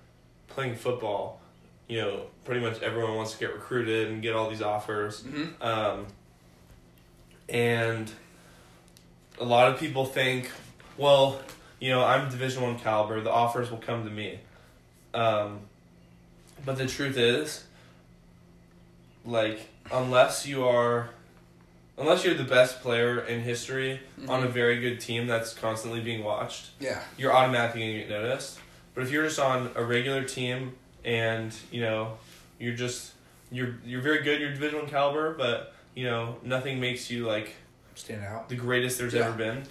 playing 0.48 0.74
football, 0.74 1.40
you 1.88 1.98
know, 1.98 2.26
pretty 2.44 2.60
much 2.60 2.82
everyone 2.82 3.14
wants 3.14 3.32
to 3.32 3.38
get 3.38 3.54
recruited 3.54 4.08
and 4.08 4.20
get 4.20 4.34
all 4.34 4.50
these 4.50 4.60
offers. 4.60 5.22
Mm-hmm. 5.22 5.62
Um, 5.62 6.06
and 7.48 8.10
a 9.40 9.44
lot 9.44 9.72
of 9.72 9.80
people 9.80 10.04
think, 10.04 10.50
well, 10.98 11.40
you 11.80 11.90
know, 11.90 12.04
I'm 12.04 12.28
Division 12.30 12.62
One 12.62 12.78
caliber. 12.78 13.20
The 13.20 13.30
offers 13.30 13.70
will 13.70 13.78
come 13.78 14.04
to 14.04 14.10
me. 14.10 14.38
Um, 15.14 15.60
but 16.64 16.76
the 16.76 16.86
truth 16.86 17.16
is, 17.16 17.64
like, 19.24 19.68
unless 19.92 20.46
you 20.46 20.64
are, 20.66 21.10
unless 21.98 22.24
you're 22.24 22.34
the 22.34 22.44
best 22.44 22.80
player 22.80 23.20
in 23.20 23.40
history 23.42 24.00
on 24.28 24.44
a 24.44 24.48
very 24.48 24.80
good 24.80 25.00
team 25.00 25.26
that's 25.26 25.54
constantly 25.54 26.00
being 26.00 26.22
watched, 26.24 26.70
yeah. 26.78 27.00
you're 27.16 27.32
automatically 27.32 27.80
gonna 27.80 27.98
get 28.06 28.10
noticed. 28.10 28.58
But 28.94 29.04
if 29.04 29.10
you're 29.10 29.24
just 29.24 29.38
on 29.38 29.70
a 29.74 29.84
regular 29.84 30.22
team 30.24 30.74
and 31.04 31.54
you 31.70 31.80
know 31.80 32.18
you're 32.58 32.74
just 32.74 33.12
you're 33.50 33.76
you're 33.84 34.02
very 34.02 34.22
good, 34.22 34.40
you're 34.40 34.50
Division 34.52 34.80
One 34.80 34.88
caliber, 34.88 35.34
but 35.34 35.74
you 35.94 36.04
know 36.04 36.36
nothing 36.42 36.80
makes 36.80 37.10
you 37.10 37.26
like 37.26 37.54
Stand 37.94 38.24
out. 38.24 38.48
the 38.48 38.56
greatest 38.56 38.98
there's 38.98 39.14
Yeah. 39.14 39.26
ever 39.26 39.36
been. 39.36 39.62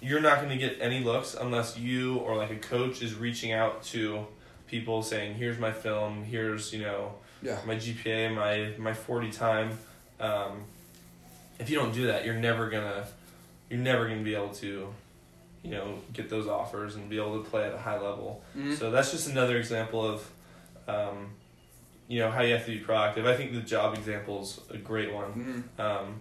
You're 0.00 0.20
not 0.20 0.40
gonna 0.40 0.56
get 0.56 0.78
any 0.80 1.00
looks 1.02 1.34
unless 1.34 1.78
you 1.78 2.16
or 2.18 2.36
like 2.36 2.50
a 2.50 2.56
coach 2.56 3.02
is 3.02 3.14
reaching 3.14 3.52
out 3.52 3.82
to 3.84 4.26
people 4.68 5.02
saying, 5.02 5.34
"Here's 5.34 5.58
my 5.58 5.72
film. 5.72 6.24
Here's 6.24 6.72
you 6.72 6.80
know 6.82 7.14
Yeah. 7.42 7.58
my 7.66 7.74
GPA, 7.76 8.28
my 8.34 8.72
my 8.78 8.92
forty 8.92 9.30
time." 9.30 9.78
Um, 10.20 10.64
if 11.58 11.70
you 11.70 11.76
don't 11.76 11.92
do 11.92 12.06
that, 12.08 12.24
you're 12.24 12.34
never 12.34 12.68
gonna 12.68 13.06
you're 13.70 13.80
never 13.80 14.06
gonna 14.08 14.22
be 14.22 14.34
able 14.34 14.50
to, 14.54 14.92
you 15.62 15.70
know, 15.70 15.98
get 16.12 16.28
those 16.30 16.46
offers 16.46 16.94
and 16.96 17.08
be 17.10 17.16
able 17.16 17.42
to 17.42 17.48
play 17.48 17.64
at 17.64 17.72
a 17.74 17.78
high 17.78 17.98
level. 17.98 18.42
Mm-hmm. 18.56 18.74
So 18.74 18.90
that's 18.90 19.10
just 19.10 19.28
another 19.28 19.56
example 19.56 20.06
of, 20.06 20.30
um, 20.86 21.30
you 22.06 22.20
know, 22.20 22.30
how 22.30 22.42
you 22.42 22.52
have 22.54 22.64
to 22.66 22.70
be 22.78 22.84
proactive. 22.84 23.26
I 23.26 23.36
think 23.36 23.52
the 23.54 23.60
job 23.60 23.94
example 23.96 24.42
is 24.42 24.60
a 24.70 24.76
great 24.78 25.12
one. 25.12 25.30
hmm 25.76 25.80
Um, 25.80 26.20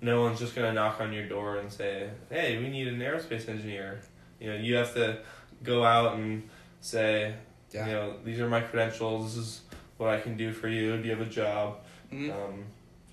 no 0.00 0.22
one's 0.22 0.38
just 0.38 0.54
gonna 0.54 0.72
knock 0.72 1.00
on 1.00 1.12
your 1.12 1.26
door 1.28 1.56
and 1.58 1.72
say, 1.72 2.08
"Hey, 2.30 2.58
we 2.58 2.68
need 2.68 2.88
an 2.88 2.98
aerospace 2.98 3.48
engineer." 3.48 4.00
You 4.38 4.50
know, 4.52 4.56
you 4.58 4.74
have 4.76 4.94
to 4.94 5.18
go 5.62 5.84
out 5.84 6.16
and 6.16 6.48
say, 6.80 7.34
Yeah. 7.72 7.86
you 7.86 7.92
know, 7.92 8.14
these 8.24 8.40
are 8.40 8.48
my 8.48 8.60
credentials. 8.62 9.36
This 9.36 9.44
is 9.46 9.60
what 9.98 10.08
I 10.08 10.18
can 10.20 10.36
do 10.36 10.52
for 10.52 10.68
you. 10.68 10.96
Do 10.96 11.04
you 11.04 11.10
have 11.10 11.20
a 11.20 11.30
job? 11.30 11.80
Mhm. 12.10 12.32
Um, 12.32 12.64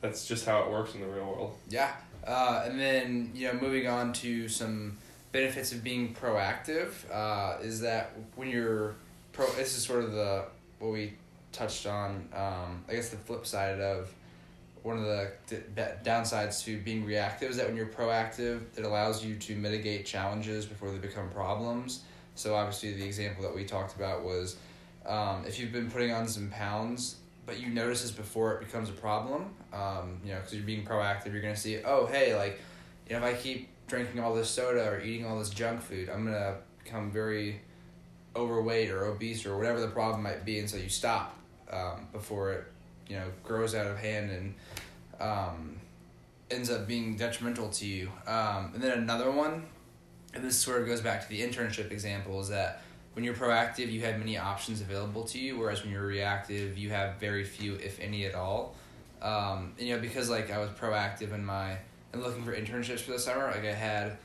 that's 0.02 0.26
just 0.26 0.46
how 0.46 0.64
it 0.64 0.72
works 0.72 0.96
in 0.96 1.02
the 1.02 1.08
real 1.08 1.26
world. 1.26 1.58
Yeah. 1.68 1.92
Uh, 2.26 2.64
and 2.66 2.80
then, 2.80 3.32
you 3.36 3.48
know, 3.48 3.54
moving 3.60 3.88
on 3.88 4.14
to 4.14 4.48
some 4.48 4.98
benefits 5.34 5.74
of 5.74 5.84
being 5.84 6.14
proactive 6.16 6.92
uh, 7.12 7.58
is 7.62 7.82
that 7.82 8.12
when 8.36 8.50
you're 8.50 8.96
pro, 9.34 9.46
this 9.52 9.76
is 9.78 9.84
sort 9.84 10.04
of 10.06 10.14
the 10.14 10.46
what 10.80 10.92
we 10.94 11.14
touched 11.52 11.86
on. 11.86 12.30
Um, 12.34 12.84
I 12.88 12.94
guess 12.94 13.10
the 13.10 13.18
flip 13.18 13.46
side 13.46 13.80
of 13.82 14.14
one 14.88 14.98
of 14.98 15.04
the 15.04 15.32
downsides 16.06 16.64
to 16.64 16.80
being 16.80 17.04
reactive 17.04 17.52
is 17.52 17.58
that 17.58 17.68
when 17.68 17.76
you're 17.76 17.88
proactive, 17.88 18.62
it 18.78 18.86
allows 18.86 19.24
you 19.24 19.36
to 19.36 19.54
mitigate 19.56 20.06
challenges 20.06 20.66
before 20.66 20.90
they 20.92 20.98
become 20.98 21.30
problems. 21.30 22.04
So 22.36 22.56
obviously, 22.56 22.94
the 22.94 23.04
example 23.04 23.44
that 23.44 23.54
we 23.54 23.66
talked 23.66 23.98
about 23.98 24.24
was 24.24 24.56
um, 25.06 25.44
if 25.46 25.60
you've 25.60 25.74
been 25.74 25.92
putting 25.92 26.14
on 26.14 26.26
some 26.26 26.50
pounds, 26.50 27.18
but 27.46 27.60
you 27.60 27.68
notice 27.68 28.02
this 28.02 28.12
before 28.12 28.54
it 28.54 28.60
becomes 28.62 28.90
a 28.90 28.94
problem. 28.94 29.54
Um, 29.74 30.22
you 30.24 30.32
know, 30.32 30.40
because 30.40 30.54
you're 30.54 30.64
being 30.64 30.86
proactive, 30.86 31.34
you're 31.34 31.42
gonna 31.42 31.56
see, 31.56 31.84
oh, 31.84 32.06
hey, 32.06 32.34
like, 32.38 32.58
you 33.10 33.20
know, 33.20 33.26
if 33.26 33.36
I 33.36 33.38
keep 33.38 33.68
drinking 33.88 34.22
all 34.22 34.34
this 34.34 34.50
soda 34.50 34.88
or 34.90 35.02
eating 35.02 35.26
all 35.26 35.38
this 35.38 35.50
junk 35.50 35.82
food, 35.82 36.10
I'm 36.10 36.24
gonna 36.24 36.56
become 36.82 37.12
very 37.12 37.60
overweight 38.38 38.90
or 38.90 39.06
obese 39.06 39.46
or 39.46 39.58
whatever 39.58 39.82
the 39.82 39.90
problem 39.90 40.24
might 40.24 40.46
be, 40.46 40.60
and 40.60 40.70
so 40.70 40.78
you 40.78 40.88
stop 40.88 41.38
um, 41.72 42.08
before 42.14 42.52
it, 42.54 42.66
you 43.10 43.16
know, 43.16 43.26
grows 43.44 43.76
out 43.76 43.88
of 43.88 43.98
hand 43.98 44.32
and 44.32 44.54
um, 45.20 45.78
ends 46.52 46.70
up 46.70 46.88
being 46.88 47.16
detrimental 47.16 47.70
to 47.70 47.86
you. 47.86 48.12
Um, 48.26 48.72
and 48.74 48.82
then 48.82 48.98
another 48.98 49.32
one, 49.32 49.66
and 50.34 50.44
this 50.44 50.58
sort 50.58 50.82
of 50.82 50.88
goes 50.88 51.02
back 51.02 51.22
to 51.22 51.30
the 51.30 51.42
internship 51.42 51.92
example, 51.92 52.40
is 52.40 52.50
that 52.50 52.82
when 53.14 53.24
you're 53.24 53.34
proactive, 53.34 53.92
you 53.92 54.02
have 54.02 54.20
many 54.20 54.38
options 54.38 54.82
available 54.82 55.24
to 55.24 55.40
you, 55.40 55.58
whereas 55.58 55.84
when 55.84 55.92
you're 55.92 56.06
reactive, 56.06 56.78
you 56.78 56.90
have 56.92 57.16
very 57.16 57.44
few, 57.44 57.76
if 57.76 58.00
any 58.00 58.26
at 58.26 58.36
all. 58.36 58.76
Um, 59.22 59.74
and, 59.80 59.88
you 59.88 59.96
know, 59.96 60.02
because 60.02 60.30
like 60.30 60.52
I 60.52 60.60
was 60.60 60.70
proactive 60.70 61.34
in 61.34 61.44
my 61.44 61.78
and 62.14 62.22
looking 62.22 62.44
for 62.44 62.56
internships 62.56 63.00
for 63.00 63.12
the 63.12 63.20
summer, 63.20 63.48
like 63.48 63.66
I 63.66 63.74
had, 63.74 64.18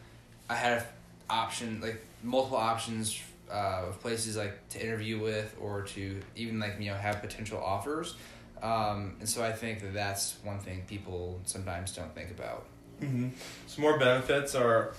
I 0.49 0.55
had 0.55 0.85
option 1.31 1.81
like 1.81 2.05
multiple 2.23 2.59
options 2.59 3.21
uh, 3.51 3.85
of 3.88 4.01
places 4.01 4.37
like 4.37 4.68
to 4.71 4.83
interview 4.83 5.21
with 5.21 5.57
or 5.61 5.83
to 5.83 6.21
even 6.37 6.59
like 6.59 6.77
you 6.79 6.90
know 6.90 6.97
have 6.97 7.21
potential 7.21 7.59
offers. 7.62 8.14
Um, 8.62 9.16
and 9.18 9.29
so 9.29 9.42
I 9.42 9.53
think 9.53 9.81
that 9.81 9.92
that's 9.92 10.37
one 10.44 10.61
thing 10.61 10.85
people 10.87 11.40
sometimes 11.44 11.94
don't 11.94 12.14
think 12.14 12.31
about. 12.31 12.66
Mm-hmm. 13.01 13.31
Some 13.66 13.83
more 13.83 13.98
benefits 13.98 14.55
are 14.55 14.94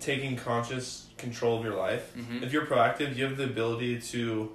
taking 0.00 0.36
conscious 0.36 1.08
control 1.18 1.58
of 1.58 1.64
your 1.64 1.74
life. 1.74 2.14
Mm-hmm. 2.16 2.42
If 2.42 2.52
you're 2.52 2.66
proactive, 2.66 3.14
you 3.16 3.24
have 3.24 3.36
the 3.36 3.44
ability 3.44 4.00
to 4.00 4.52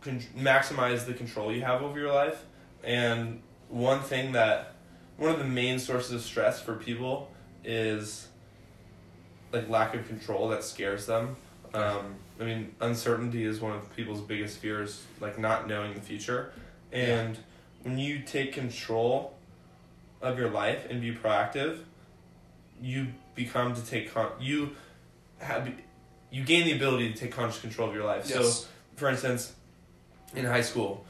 con- 0.00 0.20
maximize 0.36 1.06
the 1.06 1.14
control 1.14 1.52
you 1.52 1.62
have 1.62 1.82
over 1.82 1.98
your 1.98 2.12
life. 2.12 2.44
And 2.82 3.40
one 3.68 4.00
thing 4.00 4.32
that, 4.32 4.74
one 5.16 5.30
of 5.30 5.38
the 5.38 5.44
main 5.44 5.78
sources 5.78 6.12
of 6.12 6.22
stress 6.22 6.60
for 6.60 6.74
people 6.74 7.30
is 7.64 8.26
like 9.52 9.68
lack 9.68 9.94
of 9.94 10.08
control 10.08 10.48
that 10.48 10.64
scares 10.64 11.06
them. 11.06 11.36
Um, 11.74 12.16
I 12.40 12.44
mean, 12.44 12.74
uncertainty 12.80 13.44
is 13.44 13.60
one 13.60 13.72
of 13.72 13.94
people's 13.94 14.20
biggest 14.20 14.58
fears, 14.58 15.04
like 15.20 15.38
not 15.38 15.68
knowing 15.68 15.94
the 15.94 16.00
future. 16.00 16.52
And 16.92 17.38
when 17.82 17.98
you 17.98 18.20
take 18.20 18.52
control 18.52 19.34
of 20.20 20.38
your 20.38 20.50
life 20.50 20.86
and 20.88 21.00
be 21.00 21.14
proactive, 21.14 21.78
you 22.80 23.08
become 23.34 23.74
to 23.74 23.84
take 23.84 24.12
con- 24.12 24.32
you 24.40 24.70
have 25.38 25.72
you 26.30 26.44
gain 26.44 26.64
the 26.64 26.72
ability 26.72 27.12
to 27.12 27.18
take 27.18 27.32
conscious 27.32 27.60
control 27.60 27.88
of 27.88 27.94
your 27.94 28.04
life. 28.04 28.28
Yes. 28.28 28.62
So, 28.62 28.68
for 28.96 29.08
instance, 29.08 29.52
in 30.34 30.44
high 30.44 30.62
school, 30.62 31.04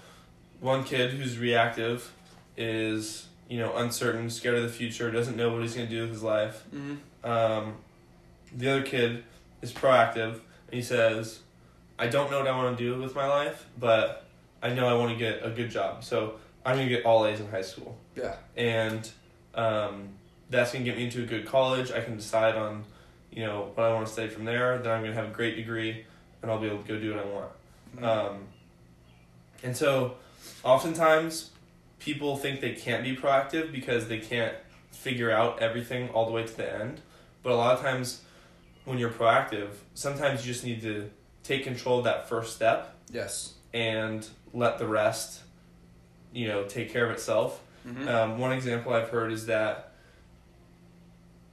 one 0.61 0.85
kid 0.85 1.13
who's 1.13 1.39
reactive 1.39 2.13
is 2.57 3.27
you 3.49 3.59
know 3.59 3.77
uncertain, 3.77 4.31
scared 4.31 4.57
of 4.57 4.63
the 4.63 4.69
future, 4.69 5.11
doesn't 5.11 5.37
know 5.37 5.53
what 5.53 5.63
he's 5.63 5.75
going 5.75 5.89
to 5.89 5.95
do 5.95 6.03
with 6.03 6.11
his 6.11 6.23
life. 6.23 6.65
mm-hmm. 6.75 6.95
Um, 7.25 7.77
the 8.55 8.71
other 8.71 8.83
kid 8.83 9.25
is 9.63 9.73
proactive 9.73 10.33
and 10.33 10.75
he 10.75 10.83
says, 10.83 11.41
I 11.99 12.09
don't 12.09 12.31
know 12.31 12.39
what 12.39 12.49
I 12.49 12.57
want 12.57 12.77
to 12.77 12.85
do 12.85 13.01
with 13.01 13.15
my 13.15 13.27
life, 13.27 13.67
but 13.79 14.27
I 14.63 14.73
know 14.73 14.87
I 14.87 14.95
want 14.95 15.13
to 15.13 15.19
get 15.19 15.45
a 15.45 15.51
good 15.51 15.71
job. 15.71 16.05
So 16.05 16.35
I'm 16.65 16.77
going 16.77 16.89
to 16.89 16.95
get 16.95 17.05
all 17.05 17.27
A's 17.27 17.41
in 17.41 17.51
high 17.51 17.63
school. 17.63 17.97
Yeah. 18.17 18.37
And 18.57 19.11
um, 19.55 20.11
that's 20.51 20.73
going 20.73 20.85
to 20.85 20.91
get 20.91 20.97
me 20.97 21.05
into 21.05 21.23
a 21.23 21.27
good 21.27 21.47
college. 21.47 21.91
I 21.91 22.01
can 22.01 22.17
decide 22.17 22.55
on, 22.55 22.85
you 23.31 23.45
know, 23.45 23.73
what 23.75 23.85
I 23.85 23.93
want 23.93 24.07
to 24.07 24.13
study 24.13 24.29
from 24.29 24.45
there. 24.45 24.79
Then 24.79 24.93
I'm 24.93 25.03
going 25.03 25.13
to 25.15 25.21
have 25.21 25.31
a 25.31 25.35
great 25.35 25.57
degree 25.57 26.05
and 26.41 26.51
I'll 26.51 26.61
be 26.61 26.67
able 26.67 26.83
to 26.83 26.89
go 26.89 26.99
do 26.99 27.15
what 27.15 27.25
I 27.25 27.29
want. 27.29 27.51
Mm-hmm. 27.97 28.05
Um, 28.05 28.39
and 29.63 29.77
so, 29.77 30.17
oftentimes, 30.65 31.51
people 31.99 32.37
think 32.37 32.61
they 32.61 32.73
can't 32.73 33.05
be 33.05 33.17
proactive 33.17 33.71
because 33.71 34.09
they 34.09 34.19
can't 34.19 34.55
figure 34.91 35.31
out 35.31 35.61
everything 35.61 36.09
all 36.11 36.27
the 36.27 36.33
way 36.33 36.45
to 36.45 36.57
the 36.57 36.81
end. 36.81 37.01
But 37.43 37.53
a 37.53 37.57
lot 37.57 37.75
of 37.77 37.81
times, 37.81 38.23
when 38.85 38.99
you're 38.99 39.11
proactive, 39.11 39.71
sometimes 39.95 40.45
you 40.45 40.53
just 40.53 40.65
need 40.65 40.83
to 40.83 41.11
take 41.45 41.65
control 41.65 41.99
of 41.99 42.05
that 42.05 42.29
first 42.29 42.55
step 42.55 42.97
yes. 43.13 43.55
And 43.75 44.27
let 44.53 44.79
the 44.79 44.87
rest, 44.87 45.43
you 46.33 46.49
know, 46.49 46.65
take 46.65 46.93
care 46.93 47.07
of 47.07 47.13
itself. 47.13 47.63
Mm-hmm. 47.87 48.09
Um, 48.09 48.39
one 48.39 48.53
example 48.53 48.93
I've 48.93 49.09
heard 49.09 49.33
is 49.33 49.47
that 49.47 49.93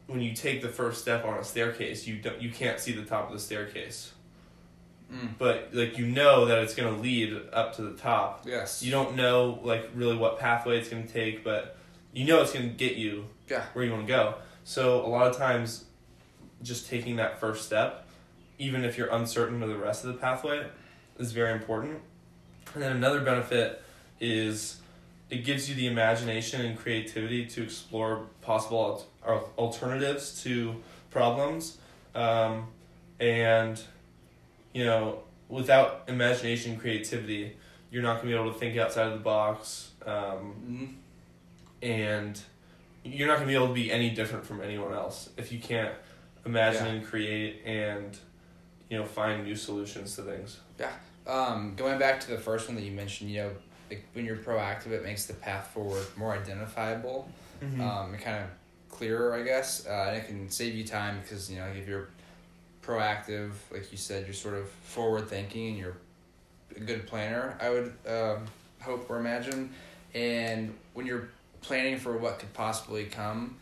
when 0.08 0.22
you 0.22 0.34
take 0.34 0.62
the 0.62 0.70
first 0.70 1.02
step 1.02 1.24
on 1.26 1.38
a 1.38 1.44
staircase, 1.44 2.08
you 2.08 2.18
don't, 2.18 2.42
you 2.42 2.50
can't 2.50 2.80
see 2.80 2.92
the 2.92 3.04
top 3.04 3.28
of 3.28 3.34
the 3.34 3.40
staircase, 3.40 4.12
mm. 5.14 5.30
but 5.38 5.70
like 5.72 5.98
you 5.98 6.06
know 6.08 6.46
that 6.46 6.60
it's 6.60 6.74
going 6.74 6.94
to 6.94 7.00
lead 7.00 7.40
up 7.54 7.76
to 7.76 7.84
the 7.84 7.96
top. 7.96 8.44
Yes. 8.48 8.82
You 8.82 8.92
don't 8.92 9.16
know 9.16 9.60
like 9.64 9.90
really 9.94 10.18
what 10.18 10.40
pathway 10.40 10.80
it's 10.80 10.90
going 10.90 11.06
to 11.06 11.14
take, 11.14 11.44
but 11.44 11.78
you 12.12 12.26
know 12.26 12.42
it's 12.42 12.52
going 12.54 12.68
to 12.68 12.76
get 12.76 12.96
you 12.98 13.26
Yeah. 13.48 13.64
where 13.74 13.86
you 13.86 13.92
want 13.92 14.08
to 14.08 14.12
go. 14.12 14.36
So 14.64 15.06
a 15.06 15.08
lot 15.08 15.28
of 15.28 15.38
times, 15.38 15.86
just 16.64 16.90
taking 16.90 17.16
that 17.18 17.40
first 17.40 17.66
step, 17.66 18.08
even 18.58 18.84
if 18.84 18.98
you're 18.98 19.10
uncertain 19.10 19.64
of 19.64 19.70
the 19.70 19.78
rest 19.78 20.04
of 20.06 20.12
the 20.14 20.20
pathway, 20.20 20.68
is 21.20 21.32
very 21.32 21.54
important. 21.54 22.00
And 22.74 22.82
then 22.84 22.92
another 22.96 23.22
benefit 23.22 23.82
is 24.20 24.78
it 25.30 25.44
gives 25.46 25.70
you 25.70 25.76
the 25.76 25.88
imagination 25.88 26.62
and 26.62 26.78
creativity 26.78 27.46
to 27.48 27.64
explore 27.64 28.26
possible 28.42 29.06
al- 29.26 29.34
al- 29.36 29.50
alternatives 29.58 30.42
to 30.44 30.76
problems. 31.12 31.78
Um, 32.16 32.68
and, 33.20 33.80
you 34.74 34.86
know, 34.86 35.20
without 35.50 36.04
imagination 36.08 36.72
and 36.74 36.82
creativity, 36.82 37.56
you're 37.92 38.04
not 38.04 38.22
going 38.22 38.30
to 38.30 38.36
be 38.36 38.40
able 38.42 38.54
to 38.54 38.60
think 38.60 38.78
outside 38.78 39.08
of 39.08 39.14
the 39.14 39.20
box. 39.20 39.92
Um, 40.06 40.16
Mm-hmm. 40.16 40.86
and 41.84 42.40
you're 43.04 43.28
not 43.28 43.36
going 43.38 43.48
to 43.48 43.52
be 43.52 43.56
able 43.56 43.68
to 43.70 43.74
be 43.74 43.92
any 43.92 44.10
different 44.10 44.46
from 44.46 44.62
anyone 44.62 44.94
else 44.94 45.30
if 45.38 45.52
you 45.52 45.60
can't 45.60 45.94
imagine 46.46 46.86
Yeah. 46.86 46.92
and 46.94 47.06
create 47.06 47.62
and, 47.66 48.18
you 48.90 48.98
know, 48.98 49.06
find 49.06 49.44
new 49.46 49.56
solutions 49.56 50.16
to 50.18 50.24
things. 50.24 50.60
Um, 51.30 51.76
going 51.76 52.00
back 52.00 52.20
to 52.22 52.32
the 52.32 52.38
first 52.38 52.68
one 52.68 52.76
that 52.76 52.84
you 52.84 52.92
mentioned, 52.92 53.30
you 53.30 53.44
know, 53.44 53.52
like 53.90 54.06
when 54.14 54.26
you're 54.26 54.36
proactive, 54.36 54.88
it 54.88 55.04
makes 55.04 55.26
the 55.26 55.34
path 55.34 55.72
forward 55.74 56.06
more 56.18 56.34
identifiable. 56.34 57.30
Mm-hmm. 57.64 57.82
um, 57.82 58.14
and 58.14 58.24
kind 58.24 58.44
of 58.44 58.50
clearer, 58.90 59.34
I 59.34 59.44
guess. 59.44 59.86
Uh, 59.86 60.06
and 60.10 60.18
it 60.18 60.28
can 60.28 60.50
save 60.50 60.76
you 60.76 60.86
time 60.86 61.20
because 61.22 61.52
you 61.52 61.60
know 61.60 61.68
like 61.68 61.78
if 61.78 61.88
you're 61.88 62.08
proactive, 62.84 63.52
like 63.72 63.92
you 63.92 63.98
said, 63.98 64.26
you're 64.26 64.34
sort 64.34 64.56
of 64.56 64.70
forward 64.70 65.28
thinking 65.28 65.70
and 65.70 65.78
you're 65.78 65.98
a 66.76 66.80
good 66.80 67.06
planner. 67.06 67.58
I 67.60 67.70
would 67.70 67.94
um, 68.08 68.46
hope 68.82 69.10
or 69.10 69.20
imagine, 69.20 69.72
and 70.14 70.74
when 70.94 71.06
you're 71.06 71.30
planning 71.62 71.98
for 71.98 72.18
what 72.18 72.40
could 72.40 72.54
possibly 72.54 73.06
come. 73.06 73.58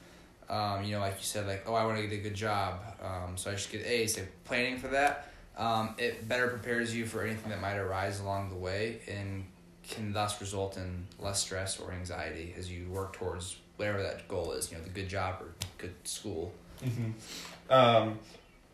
Um, 0.50 0.86
you 0.86 0.94
know, 0.94 1.00
like 1.00 1.16
you 1.16 1.26
said, 1.26 1.46
like, 1.46 1.64
oh, 1.68 1.74
I 1.74 1.86
want 1.86 1.98
to 1.98 2.08
get 2.08 2.20
a 2.20 2.22
good 2.22 2.34
job, 2.34 2.80
um, 3.04 3.36
so 3.36 3.52
I 3.52 3.58
should 3.58 3.70
get 3.74 3.86
A's. 3.86 4.16
So 4.16 4.22
planning 4.46 4.78
for 4.78 4.88
that, 4.88 5.30
um, 5.58 5.96
it 5.98 6.28
better 6.28 6.48
prepares 6.48 6.96
you 6.96 7.06
for 7.06 7.24
anything 7.24 7.50
that 7.50 7.62
might 7.62 7.78
arise 7.78 8.20
along 8.20 8.50
the 8.50 8.56
way, 8.56 9.00
and 9.08 9.46
can 9.88 10.14
thus 10.14 10.40
result 10.42 10.78
in 10.78 11.08
less 11.20 11.40
stress 11.42 11.80
or 11.80 11.92
anxiety 11.92 12.54
as 12.58 12.70
you 12.72 12.88
work 12.90 13.14
towards 13.14 13.58
whatever 13.78 14.02
that 14.04 14.28
goal 14.28 14.52
is. 14.52 14.72
You 14.72 14.78
know, 14.78 14.84
the 14.84 14.90
good 14.90 15.10
job 15.10 15.36
or 15.42 15.48
good 15.78 15.96
school. 16.04 16.54
Mm-hmm. 16.84 17.72
Um, 17.72 18.20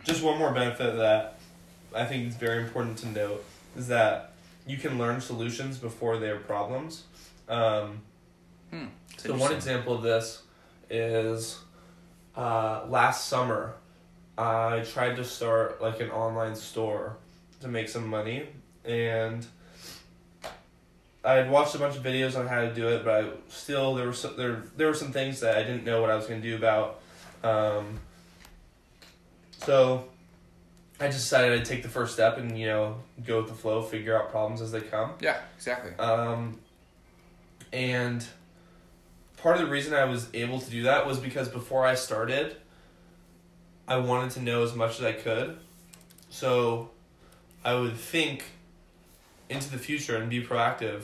just 0.03 0.23
one 0.23 0.37
more 0.37 0.51
benefit 0.53 0.97
that 0.97 1.39
I 1.95 2.05
think 2.05 2.27
is 2.27 2.35
very 2.35 2.63
important 2.63 2.97
to 2.99 3.07
note 3.09 3.43
is 3.77 3.87
that 3.87 4.33
you 4.67 4.77
can 4.77 4.97
learn 4.97 5.21
solutions 5.21 5.77
before 5.77 6.17
they 6.17 6.29
are 6.29 6.39
problems. 6.39 7.03
Um, 7.47 8.01
Hmm. 8.71 8.85
so 9.17 9.35
one 9.35 9.51
example 9.53 9.93
of 9.93 10.01
this 10.01 10.41
is 10.89 11.59
uh, 12.35 12.85
last 12.89 13.27
summer 13.27 13.75
I 14.37 14.81
tried 14.81 15.15
to 15.17 15.23
start 15.23 15.81
like 15.81 15.99
an 15.99 16.09
online 16.09 16.55
store 16.55 17.17
to 17.61 17.67
make 17.67 17.89
some 17.89 18.07
money 18.07 18.47
and 18.83 19.45
I 21.25 21.33
had 21.33 21.49
watched 21.49 21.73
a 21.75 21.77
bunch 21.77 21.95
of 21.95 22.03
videos 22.03 22.37
on 22.37 22.47
how 22.47 22.61
to 22.61 22.73
do 22.73 22.89
it, 22.89 23.05
but 23.05 23.23
I 23.23 23.29
still 23.47 23.95
there 23.95 24.07
were 24.07 24.13
so, 24.13 24.29
there 24.29 24.63
there 24.75 24.87
were 24.87 24.93
some 24.93 25.11
things 25.11 25.39
that 25.39 25.57
I 25.57 25.63
didn't 25.63 25.85
know 25.85 26.01
what 26.01 26.09
I 26.09 26.15
was 26.15 26.27
going 26.27 26.41
to 26.41 26.49
do 26.49 26.55
about. 26.55 26.99
Um, 27.43 27.99
so 29.59 30.05
I 30.99 31.07
just 31.07 31.19
decided 31.19 31.57
I'd 31.57 31.65
take 31.65 31.81
the 31.81 31.89
first 31.89 32.13
step 32.13 32.37
and 32.37 32.57
you 32.59 32.67
know 32.67 32.97
go 33.25 33.39
with 33.39 33.47
the 33.47 33.55
flow, 33.55 33.81
figure 33.81 34.19
out 34.19 34.31
problems 34.31 34.61
as 34.61 34.71
they 34.73 34.81
come. 34.81 35.13
Yeah, 35.21 35.37
exactly. 35.55 35.91
Um, 35.97 36.59
and 37.71 38.25
part 39.37 39.55
of 39.55 39.65
the 39.65 39.71
reason 39.71 39.93
I 39.93 40.05
was 40.05 40.27
able 40.33 40.59
to 40.59 40.69
do 40.69 40.83
that 40.83 41.07
was 41.07 41.19
because 41.19 41.47
before 41.47 41.85
I 41.85 41.95
started, 41.95 42.57
I 43.87 43.97
wanted 43.97 44.31
to 44.31 44.41
know 44.41 44.63
as 44.63 44.73
much 44.75 44.99
as 44.99 45.05
I 45.05 45.13
could. 45.13 45.57
So 46.29 46.89
I 47.63 47.75
would 47.75 47.95
think 47.95 48.45
into 49.49 49.69
the 49.69 49.77
future 49.77 50.15
and 50.17 50.29
be 50.29 50.41
proactive 50.43 51.03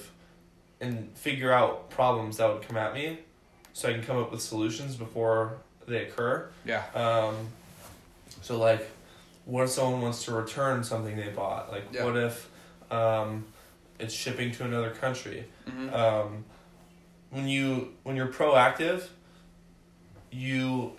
and 0.82 1.12
figure 1.16 1.52
out 1.52 1.90
problems 1.90 2.38
that 2.38 2.52
would 2.52 2.62
come 2.62 2.78
at 2.78 2.94
me 2.94 3.20
so 3.74 3.90
I 3.90 3.94
can 3.94 4.02
come 4.04 4.18
up 4.18 4.32
with 4.32 4.42
solutions 4.42 4.96
before 4.96 5.58
they 5.88 6.04
occur. 6.04 6.50
Yeah. 6.66 6.84
Um, 6.96 7.36
so 8.42 8.58
like, 8.58 8.88
what 9.46 9.64
if 9.66 9.70
someone 9.72 10.02
wants 10.02 10.24
to 10.26 10.32
return 10.34 10.84
something 10.84 11.16
they 11.16 11.30
bought? 11.30 11.72
Like, 11.72 11.84
Yeah. 11.92 12.06
what 12.06 12.16
if 12.16 12.50
um, 12.92 13.46
it's 14.00 14.14
shipping 14.14 14.52
to 14.54 14.64
another 14.66 14.92
country? 14.92 15.46
Mm-hmm. 15.68 15.94
Um, 15.94 16.46
when 17.32 17.48
you 17.48 17.94
when 18.04 18.16
you're 18.16 18.28
proactive, 18.28 19.04
you 20.32 20.94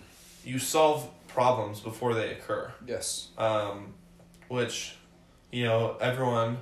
you 0.45 0.59
solve 0.59 1.09
problems 1.33 1.79
before 1.79 2.13
they 2.13 2.31
occur. 2.31 2.71
yes. 2.85 3.29
Um, 3.37 3.93
which, 4.47 4.95
you 5.51 5.63
know, 5.63 5.95
everyone 6.01 6.57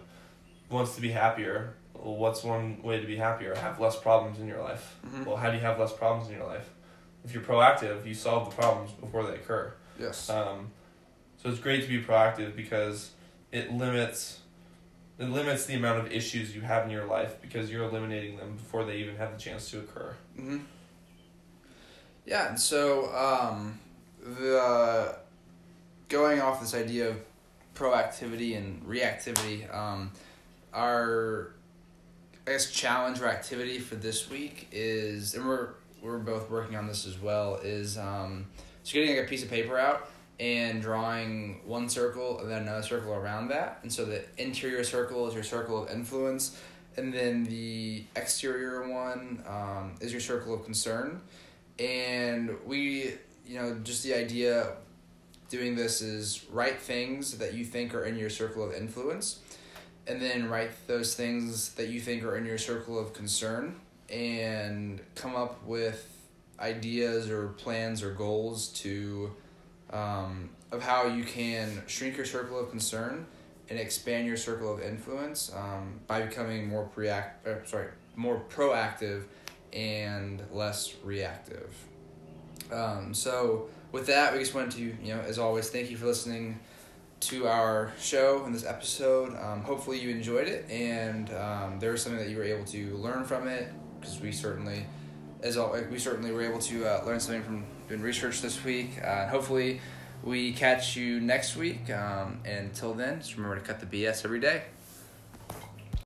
wants 0.70 0.96
to 0.96 1.02
be 1.02 1.10
happier. 1.10 1.74
Well, 1.96 2.16
what's 2.16 2.44
one 2.44 2.82
way 2.84 3.00
to 3.00 3.08
be 3.08 3.16
happier? 3.18 3.56
Have 3.56 3.80
less 3.80 4.00
problems 4.00 4.40
in 4.40 4.48
your 4.48 4.62
life. 4.62 4.96
Mhm. 5.08 5.26
Well, 5.26 5.36
how 5.38 5.50
do 5.50 5.56
you 5.58 5.64
have 5.64 5.80
less 5.80 5.92
problems 5.92 6.30
in 6.30 6.38
your 6.38 6.46
life? 6.46 6.70
If 7.26 7.34
you're 7.34 7.44
proactive, 7.44 8.06
you 8.06 8.14
solve 8.14 8.50
the 8.50 8.56
problems 8.62 8.92
before 8.92 9.24
they 9.26 9.36
occur. 9.36 9.74
Yes. 10.00 10.30
Um, 10.30 10.72
so 11.42 11.50
it's 11.50 11.60
great 11.60 11.82
to 11.84 11.88
be 11.90 12.02
proactive 12.02 12.56
because 12.56 13.12
it 13.52 13.72
limits 13.74 14.40
it 15.18 15.26
limits 15.30 15.66
the 15.66 15.74
amount 15.76 16.00
of 16.00 16.10
issues 16.14 16.56
you 16.56 16.62
have 16.62 16.86
in 16.86 16.92
your 16.92 17.04
life 17.06 17.42
because 17.42 17.70
you're 17.70 17.84
eliminating 17.84 18.38
them 18.38 18.56
before 18.56 18.86
they 18.86 18.96
even 18.98 19.18
have 19.18 19.34
the 19.34 19.38
chance 19.38 19.70
to 19.72 19.80
occur. 19.80 20.16
Mm-hmm. 20.38 20.60
Yeah, 22.26 22.48
and 22.50 22.60
so 22.60 23.14
um, 23.14 23.80
the 24.22 25.16
going 26.08 26.42
off 26.42 26.60
this 26.60 26.74
idea 26.74 27.10
of 27.10 27.18
proactivity 27.76 28.58
and 28.58 28.84
reactivity, 28.86 29.74
um, 29.74 30.12
our 30.74 31.54
I 32.48 32.52
guess 32.52 32.72
challenge 32.72 33.22
or 33.22 33.28
activity 33.28 33.80
for 33.80 33.96
this 33.96 34.30
week 34.30 34.68
is, 34.72 35.36
and 35.36 35.48
we're 35.48 35.70
we're 36.02 36.18
both 36.18 36.50
working 36.50 36.76
on 36.76 36.88
this 36.88 37.06
as 37.06 37.22
well 37.22 37.56
is 37.56 37.98
um, 37.98 38.46
just 38.84 38.94
getting 38.94 39.16
like 39.16 39.26
a 39.26 39.30
piece 39.30 39.44
of 39.44 39.50
paper 39.50 39.78
out 39.78 40.10
and 40.40 40.82
drawing 40.82 41.60
one 41.66 41.90
circle 41.90 42.40
and 42.40 42.50
then 42.50 42.62
another 42.62 42.82
circle 42.82 43.14
around 43.14 43.50
that. 43.50 43.80
And 43.84 43.92
so 43.92 44.06
the 44.06 44.24
interior 44.38 44.84
circle 44.84 45.28
is 45.28 45.34
your 45.34 45.44
circle 45.44 45.84
of 45.84 45.92
influence, 45.92 46.58
and 46.98 47.14
then 47.14 47.44
the 47.44 48.06
exterior 48.16 48.90
one 48.90 49.44
um, 49.48 49.96
is 50.00 50.12
your 50.12 50.22
circle 50.22 50.54
of 50.54 50.64
concern. 50.64 51.22
And 51.78 52.58
we, 52.66 53.14
you 53.50 53.56
know, 53.60 53.76
just 53.84 54.04
the 54.04 54.14
idea 54.14 54.74
doing 55.50 55.76
this 55.76 56.04
is 56.04 56.46
write 56.52 56.80
things 56.80 57.40
that 57.40 57.56
you 57.56 57.66
think 57.66 57.96
are 57.96 58.06
in 58.06 58.16
your 58.16 58.30
circle 58.30 58.64
of 58.64 58.76
influence, 58.76 59.40
and 60.06 60.22
then 60.22 60.48
write 60.48 60.70
those 60.86 61.16
things 61.16 61.74
that 61.74 61.88
you 61.88 62.00
think 62.00 62.24
are 62.24 62.38
in 62.38 62.46
your 62.46 62.60
circle 62.60 63.00
of 63.00 63.12
concern, 63.12 63.76
and 64.08 65.02
come 65.16 65.36
up 65.36 65.66
with 65.66 66.08
ideas 66.60 67.28
or 67.32 67.48
plans 67.48 68.04
or 68.04 68.14
goals 68.14 68.68
to 68.68 69.32
um, 69.92 70.52
of 70.72 70.84
how 70.84 71.08
you 71.08 71.24
can 71.24 71.82
shrink 71.88 72.18
your 72.18 72.28
circle 72.28 72.60
of 72.60 72.70
concern 72.70 73.26
and 73.72 73.80
expand 73.80 74.28
your 74.28 74.38
circle 74.38 74.72
of 74.72 74.80
influence 74.80 75.52
um, 75.56 76.00
by 76.06 76.22
becoming 76.22 76.68
more 76.68 76.88
preact 76.96 77.68
sorry 77.68 77.88
more 78.16 78.44
proactive 78.50 79.24
and 79.74 80.44
less 80.52 80.96
reactive. 81.04 81.74
Um, 82.72 83.14
so 83.14 83.70
with 83.92 84.08
that, 84.08 84.34
we 84.34 84.40
just 84.40 84.54
wanted 84.54 84.72
to 84.72 84.82
you 84.82 85.16
know 85.16 85.22
as 85.22 85.40
always 85.40 85.70
thank 85.70 85.90
you 85.90 85.98
for 85.98 86.06
listening 86.06 86.60
to 87.22 87.48
our 87.48 87.92
show 88.00 88.46
in 88.46 88.54
this 88.54 88.66
episode. 88.66 89.38
Um, 89.38 89.62
hopefully 89.64 90.00
you 90.00 90.10
enjoyed 90.10 90.48
it 90.48 90.70
and 90.70 91.30
um, 91.34 91.80
there 91.80 91.92
was 91.92 92.02
something 92.02 92.20
that 92.20 92.30
you 92.30 92.38
were 92.38 92.44
able 92.44 92.64
to 92.66 92.96
learn 92.96 93.26
from 93.26 93.48
it 93.48 93.70
because 94.00 94.22
we 94.22 94.32
certainly 94.32 94.86
as 95.42 95.58
always, 95.58 95.88
we 95.88 96.00
certainly 96.00 96.32
were 96.32 96.42
able 96.42 96.60
to 96.60 96.86
uh, 96.86 97.04
learn 97.06 97.20
something 97.20 97.44
from 97.44 97.66
doing 97.88 98.02
research 98.02 98.42
this 98.42 98.64
week. 98.64 99.02
Uh, 99.04 99.28
hopefully, 99.28 99.82
we 100.24 100.52
catch 100.52 100.96
you 100.96 101.20
next 101.20 101.56
week. 101.56 101.90
Um, 101.90 102.42
and 102.46 102.68
until 102.68 102.94
then, 102.94 103.20
just 103.20 103.36
remember 103.36 103.56
to 103.58 103.62
cut 103.62 103.80
the 103.80 103.86
BS 103.86 104.26
every 104.26 104.40
day. 104.40 104.64